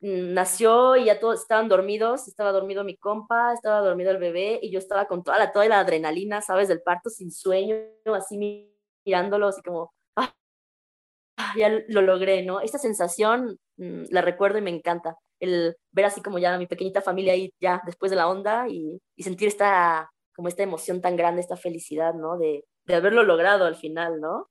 [0.00, 4.70] nació y ya todos estaban dormidos, estaba dormido mi compa, estaba dormido el bebé y
[4.70, 6.68] yo estaba con toda la, toda la adrenalina, ¿sabes?
[6.68, 7.76] Del parto sin sueño,
[8.14, 8.70] así
[9.04, 10.32] mirándolo, así como, ah,
[11.56, 12.60] ya lo logré, ¿no?
[12.60, 17.00] Esta sensación mm, la recuerdo y me encanta el ver así como ya mi pequeñita
[17.00, 21.16] familia ahí ya después de la onda y, y sentir esta, como esta emoción tan
[21.16, 22.38] grande, esta felicidad, ¿no?
[22.38, 24.48] De, de haberlo logrado al final, ¿no?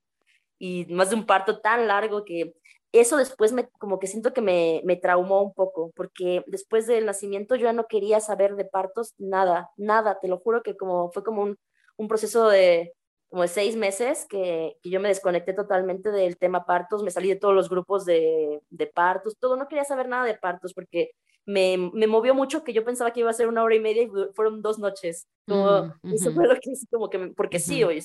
[0.60, 2.53] Y más de un parto tan largo que
[2.91, 7.05] eso después me, como que siento que me, me traumó un poco, porque después del
[7.05, 11.12] nacimiento yo ya no quería saber de partos nada, nada, te lo juro que como
[11.12, 11.58] fue como un,
[11.97, 12.93] un proceso de,
[13.30, 17.30] como de seis meses que, que, yo me desconecté totalmente del tema partos, me salí
[17.30, 21.12] de todos los grupos de, de partos, todo, no quería saber nada de partos porque
[21.45, 24.03] me, me, movió mucho que yo pensaba que iba a ser una hora y media
[24.03, 25.28] y fueron dos noches.
[25.47, 27.64] Como, mm, Eso fue lo que como que, porque uh -huh.
[27.64, 28.01] sí, oye,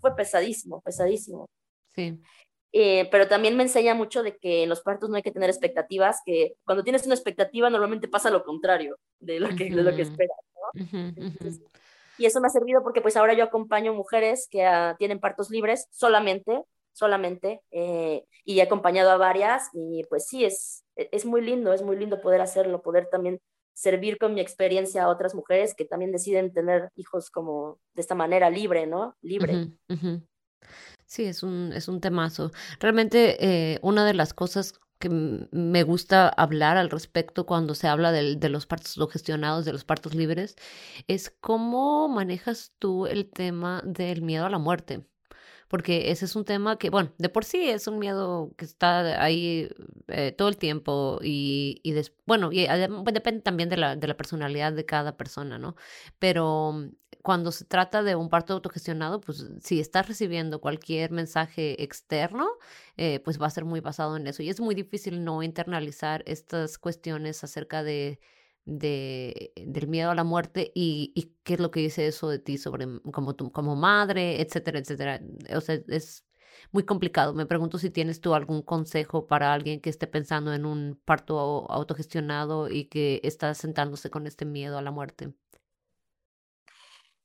[0.00, 1.48] fue pesadísimo, pesadísimo.
[1.94, 2.18] Sí.
[2.72, 5.50] eh, pero también me enseña mucho de que en los partos no hay que tener
[5.50, 9.94] expectativas, que cuando tienes una expectativa normalmente pasa lo contrario de lo que, de lo
[9.94, 10.36] que esperas,
[12.18, 15.50] y eso me ha servido porque pues ahora yo acompaño mujeres que ah, tienen partos
[15.50, 16.62] libres solamente,
[16.92, 21.82] solamente, eh, y he acompañado a varias y pues sí, es, es muy lindo, es
[21.82, 23.40] muy lindo poder hacerlo, poder también
[23.72, 28.14] servir con mi experiencia a otras mujeres que también deciden tener hijos como de esta
[28.14, 29.16] manera libre, ¿no?
[29.22, 29.68] Libre.
[31.06, 32.52] Sí, es un, es un temazo.
[32.78, 33.36] Realmente
[33.74, 38.48] eh, una de las cosas que me gusta hablar al respecto cuando se habla de,
[38.48, 40.56] los partos no gestionados, de los partos libres,
[41.08, 45.04] es cómo manejas tú el tema del miedo a la muerte
[45.68, 49.22] porque ese es un tema que, bueno, de por sí es un miedo que está
[49.22, 49.68] ahí
[50.08, 51.80] eh, todo el tiempo y,
[52.26, 52.66] bueno, y
[53.12, 55.76] depende también de la, de la personalidad de cada persona, ¿no?
[56.18, 56.90] Pero
[57.22, 62.48] cuando se trata de un parto autogestionado, pues si estás recibiendo cualquier mensaje externo,
[62.96, 64.42] eh, pues va a ser muy basado en eso.
[64.42, 68.20] Y es muy difícil no internalizar estas cuestiones acerca de
[68.64, 72.58] de, del miedo a la muerte y, qué es lo que dice eso de ti
[72.58, 75.20] sobre como, tu, como madre, etcétera, etcétera.
[75.56, 76.24] O sea, es
[76.72, 77.34] muy complicado.
[77.34, 81.38] Me pregunto si tienes tú algún consejo para alguien que esté pensando en un parto
[81.70, 85.32] autogestionado y que está sentándose con este miedo a la muerte.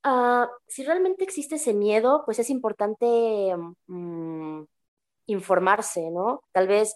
[0.05, 3.55] Uh, si realmente existe ese miedo, pues es importante
[3.87, 4.63] mm,
[5.25, 6.43] informarse, ¿no?
[6.51, 6.95] Tal vez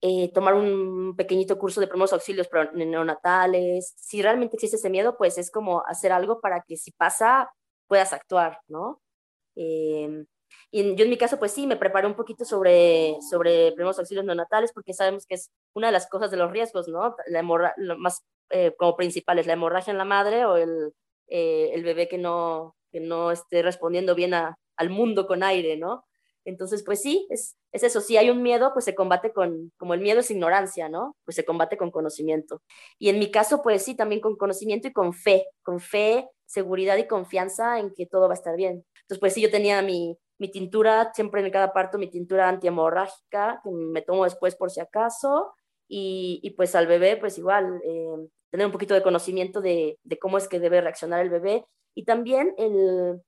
[0.00, 3.94] eh, tomar un pequeñito curso de primeros auxilios neonatales.
[3.96, 7.50] Si realmente existe ese miedo, pues es como hacer algo para que si pasa,
[7.88, 9.00] puedas actuar, ¿no?
[9.56, 10.24] Eh,
[10.70, 14.24] y yo en mi caso, pues sí, me preparé un poquito sobre, sobre primeros auxilios
[14.24, 17.16] neonatales porque sabemos que es una de las cosas de los riesgos, ¿no?
[17.26, 20.92] La hemorragia, lo más eh, como principal es la hemorragia en la madre o el,
[21.28, 26.04] el bebé que no, que no esté respondiendo bien a, al mundo con aire, ¿no?
[26.44, 28.00] Entonces, pues sí, es, es eso.
[28.00, 31.16] Si hay un miedo, pues se combate con, como el miedo es ignorancia, ¿no?
[31.24, 32.62] Pues se combate con conocimiento.
[32.98, 36.96] Y en mi caso, pues sí, también con conocimiento y con fe, con fe, seguridad
[36.98, 38.84] y confianza en que todo va a estar bien.
[39.02, 43.60] Entonces, pues sí, yo tenía mi, mi tintura, siempre en cada parto, mi tintura antihemorrágica,
[43.64, 45.54] que me tomo después por si acaso.
[45.88, 50.16] Y, y pues al bebé, pues igual, eh, tener un poquito de conocimiento de, de
[50.16, 51.66] cómo es que debe reaccionar el bebé.
[51.92, 53.20] Y también el,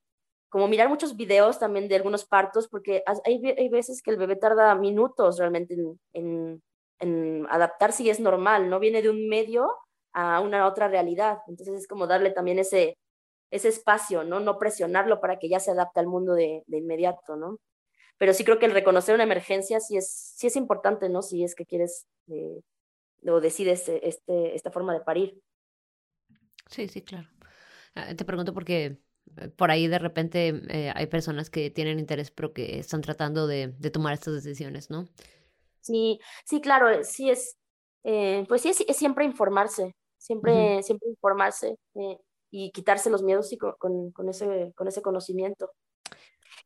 [0.48, 4.36] como mirar muchos videos también de algunos partos, porque hay, hay veces que el bebé
[4.36, 6.62] tarda minutos realmente en, en,
[7.00, 8.78] en, adaptarse y es normal, ¿no?
[8.78, 9.68] Viene de un medio
[10.12, 11.38] a una otra realidad.
[11.48, 12.96] Entonces es como darle también ese,
[13.50, 14.38] ese espacio, ¿no?
[14.38, 17.58] No presionarlo para que ya se adapte al mundo de, de inmediato, ¿no?
[18.16, 21.20] Pero sí creo que el reconocer una emergencia sí es, sí es importante, ¿no?
[21.20, 22.60] Si es que quieres eh,
[23.28, 25.40] o decides eh, este, esta forma de parir.
[26.68, 27.28] Sí, sí, claro.
[27.94, 28.98] Ah, te pregunto porque
[29.56, 33.68] por ahí de repente eh, hay personas que tienen interés pero que están tratando de,
[33.78, 35.06] de, tomar estas decisiones, ¿no?
[35.80, 37.56] Sí, sí, claro, eh, sí es,
[38.04, 42.18] eh, pues sí es, siempre informarse, siempre, siempre informarse eh,
[42.50, 45.70] y quitarse los miedos y con, con, con, ese, con ese conocimiento.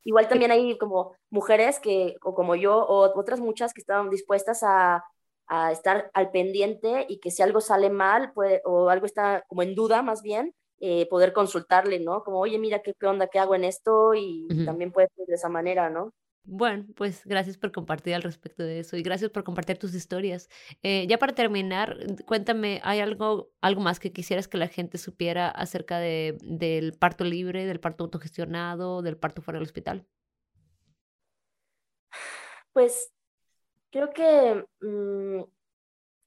[0.05, 4.63] Igual también hay como mujeres que, o como yo, o otras muchas que estaban dispuestas
[4.63, 5.05] a,
[5.51, 9.63] a estar al pendiente y que si algo sale mal puede, o algo está como
[9.63, 12.23] en duda más bien, eh, poder consultarle, ¿no?
[12.23, 15.35] Como, oye, mira qué, qué onda, qué hago en esto y también puede ser de
[15.35, 16.15] esa manera, ¿no?
[16.45, 20.49] Bueno, pues gracias por compartir al respecto de eso y gracias por compartir tus historias.
[20.83, 25.49] Eh, ya para terminar, cuéntame, ¿hay algo, algo más que quisieras que la gente supiera
[25.49, 30.07] acerca de, del parto libre, del parto autogestionado, del parto fuera del hospital?
[32.73, 33.13] Pues
[33.91, 35.43] creo que mm,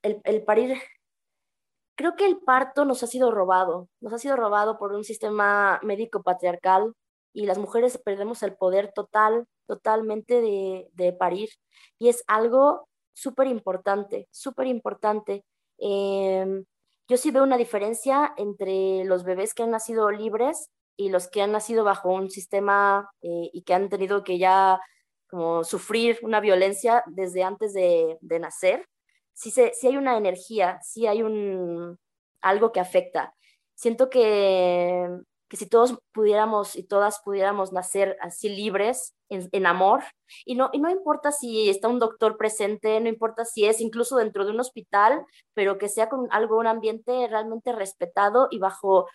[0.04, 0.78] el, el, parir
[1.96, 5.80] creo que el parto nos ha sido robado, nos ha sido robado por un sistema
[5.84, 6.94] médico patriarcal
[7.34, 11.50] y las mujeres perdemos el poder total, totalmente de, de parir.
[12.00, 15.44] Y es algo súper importante, súper importante.
[15.80, 16.64] Eh,
[17.08, 21.42] yo sí veo una diferencia entre los bebés que han nacido libres y los que
[21.42, 24.80] han nacido bajo un sistema eh, y que han tenido que ya
[25.34, 28.88] como sufrir una violencia desde antes de, de nacer
[29.34, 32.00] sí, se, hay una energía, sí hay un,
[32.42, 33.34] algo que afecta.
[33.76, 35.10] Siento que,
[35.50, 40.04] que si todos pudiéramos y todas pudiéramos nacer así libres, en, amor,
[40.46, 44.18] y no, y no importa si está un doctor presente, no importa si es incluso
[44.18, 45.26] dentro de un hospital,
[45.56, 49.08] pero que sea con algo, un ambiente realmente respetado y bajo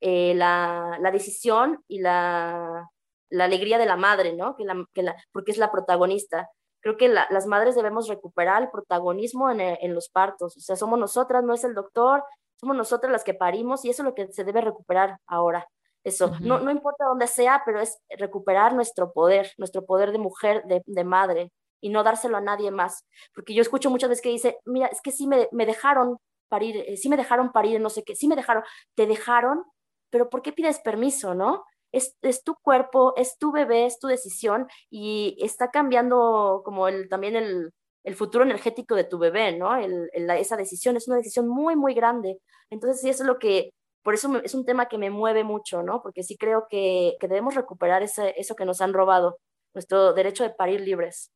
[0.00, 2.88] eh, la, la, decisión y la,
[3.30, 4.56] la, alegría de la madre, ¿no?
[4.56, 6.50] Que la, que la, porque es la protagonista
[6.84, 10.54] creo que la, las madres debemos recuperar el protagonismo en, en, los partos.
[10.54, 12.22] O sea, somos nosotras, no es el doctor,
[12.60, 15.66] somos nosotras las que parimos y eso es lo que se debe recuperar ahora.
[16.04, 16.40] Eso, uh -huh.
[16.40, 20.82] no, no importa dónde sea, pero es recuperar nuestro poder, nuestro poder de mujer, de,
[20.84, 21.50] de madre,
[21.80, 23.06] y no dárselo a nadie más.
[23.34, 26.18] Porque yo escucho muchas veces que dice, mira, es que sí me, me dejaron
[26.48, 28.62] parir, eh, sí me dejaron parir, no sé qué, sí me dejaron,
[28.94, 29.64] te dejaron,
[30.10, 31.64] pero ¿por qué pides permiso, no?
[31.96, 37.08] Es, es, tu cuerpo, es tu bebé, es tu decisión y está cambiando como el,
[37.08, 37.72] también el,
[38.04, 39.76] el futuro energético de tu bebé, ¿no?
[39.76, 42.38] El, esa decisión es una decisión muy, muy grande.
[42.70, 43.70] Entonces, sí, eso es lo que,
[44.02, 46.02] por eso es un tema que me mueve mucho, ¿no?
[46.02, 49.38] Porque sí creo que, que debemos recuperar ese, eso que nos han robado,
[49.72, 51.32] nuestro derecho de parir libres.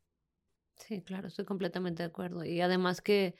[0.76, 2.44] Sí, claro, estoy completamente de acuerdo.
[2.44, 3.34] Y además que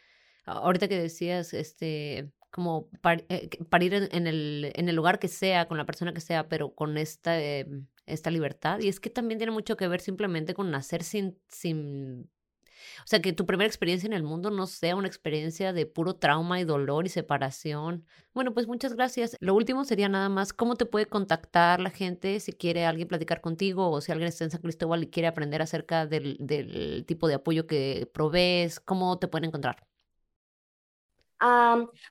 [0.45, 2.89] ahorita que decías, este, como
[3.29, 6.75] eh, parir en, el, en el lugar que sea, con la persona que sea, pero
[6.75, 8.81] con esta, em, esta libertad.
[8.81, 12.31] Y es que también tiene mucho que ver simplemente con nacer sin, sin
[13.05, 16.15] o sea, que tu primera experiencia en el mundo no sea una experiencia de puro
[16.17, 18.05] trauma y dolor y separación.
[18.35, 19.37] Bueno, pues muchas gracias.
[19.41, 23.41] Lo último sería nada más cómo te puede contactar la gente si quiere alguien platicar
[23.41, 27.29] contigo o si alguien está en San Cristóbal y quiere aprender acerca del, del tipo
[27.29, 29.88] de apoyo que provees, ¿cómo te pueden encontrar?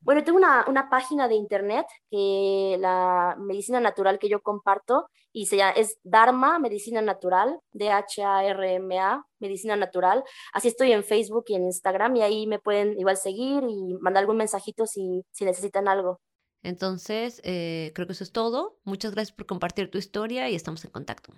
[0.01, 5.45] Bueno, tengo una, una, página de internet que la medicina natural que yo comparto y
[5.45, 10.23] se llama, es Dharma Medicina Natural, D-H-A-R-M-A, Medicina Natural.
[10.51, 14.21] Así estoy en Facebook y en Instagram y ahí me pueden igual seguir y mandar
[14.21, 16.19] algún mensajito si, si necesitan algo.
[16.63, 18.79] Entonces, eh, creo que eso es todo.
[18.83, 21.33] Muchas gracias por compartir tu historia y estamos en contacto.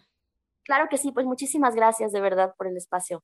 [0.63, 3.23] Claro que sí, pues muchísimas gracias de verdad por el espacio.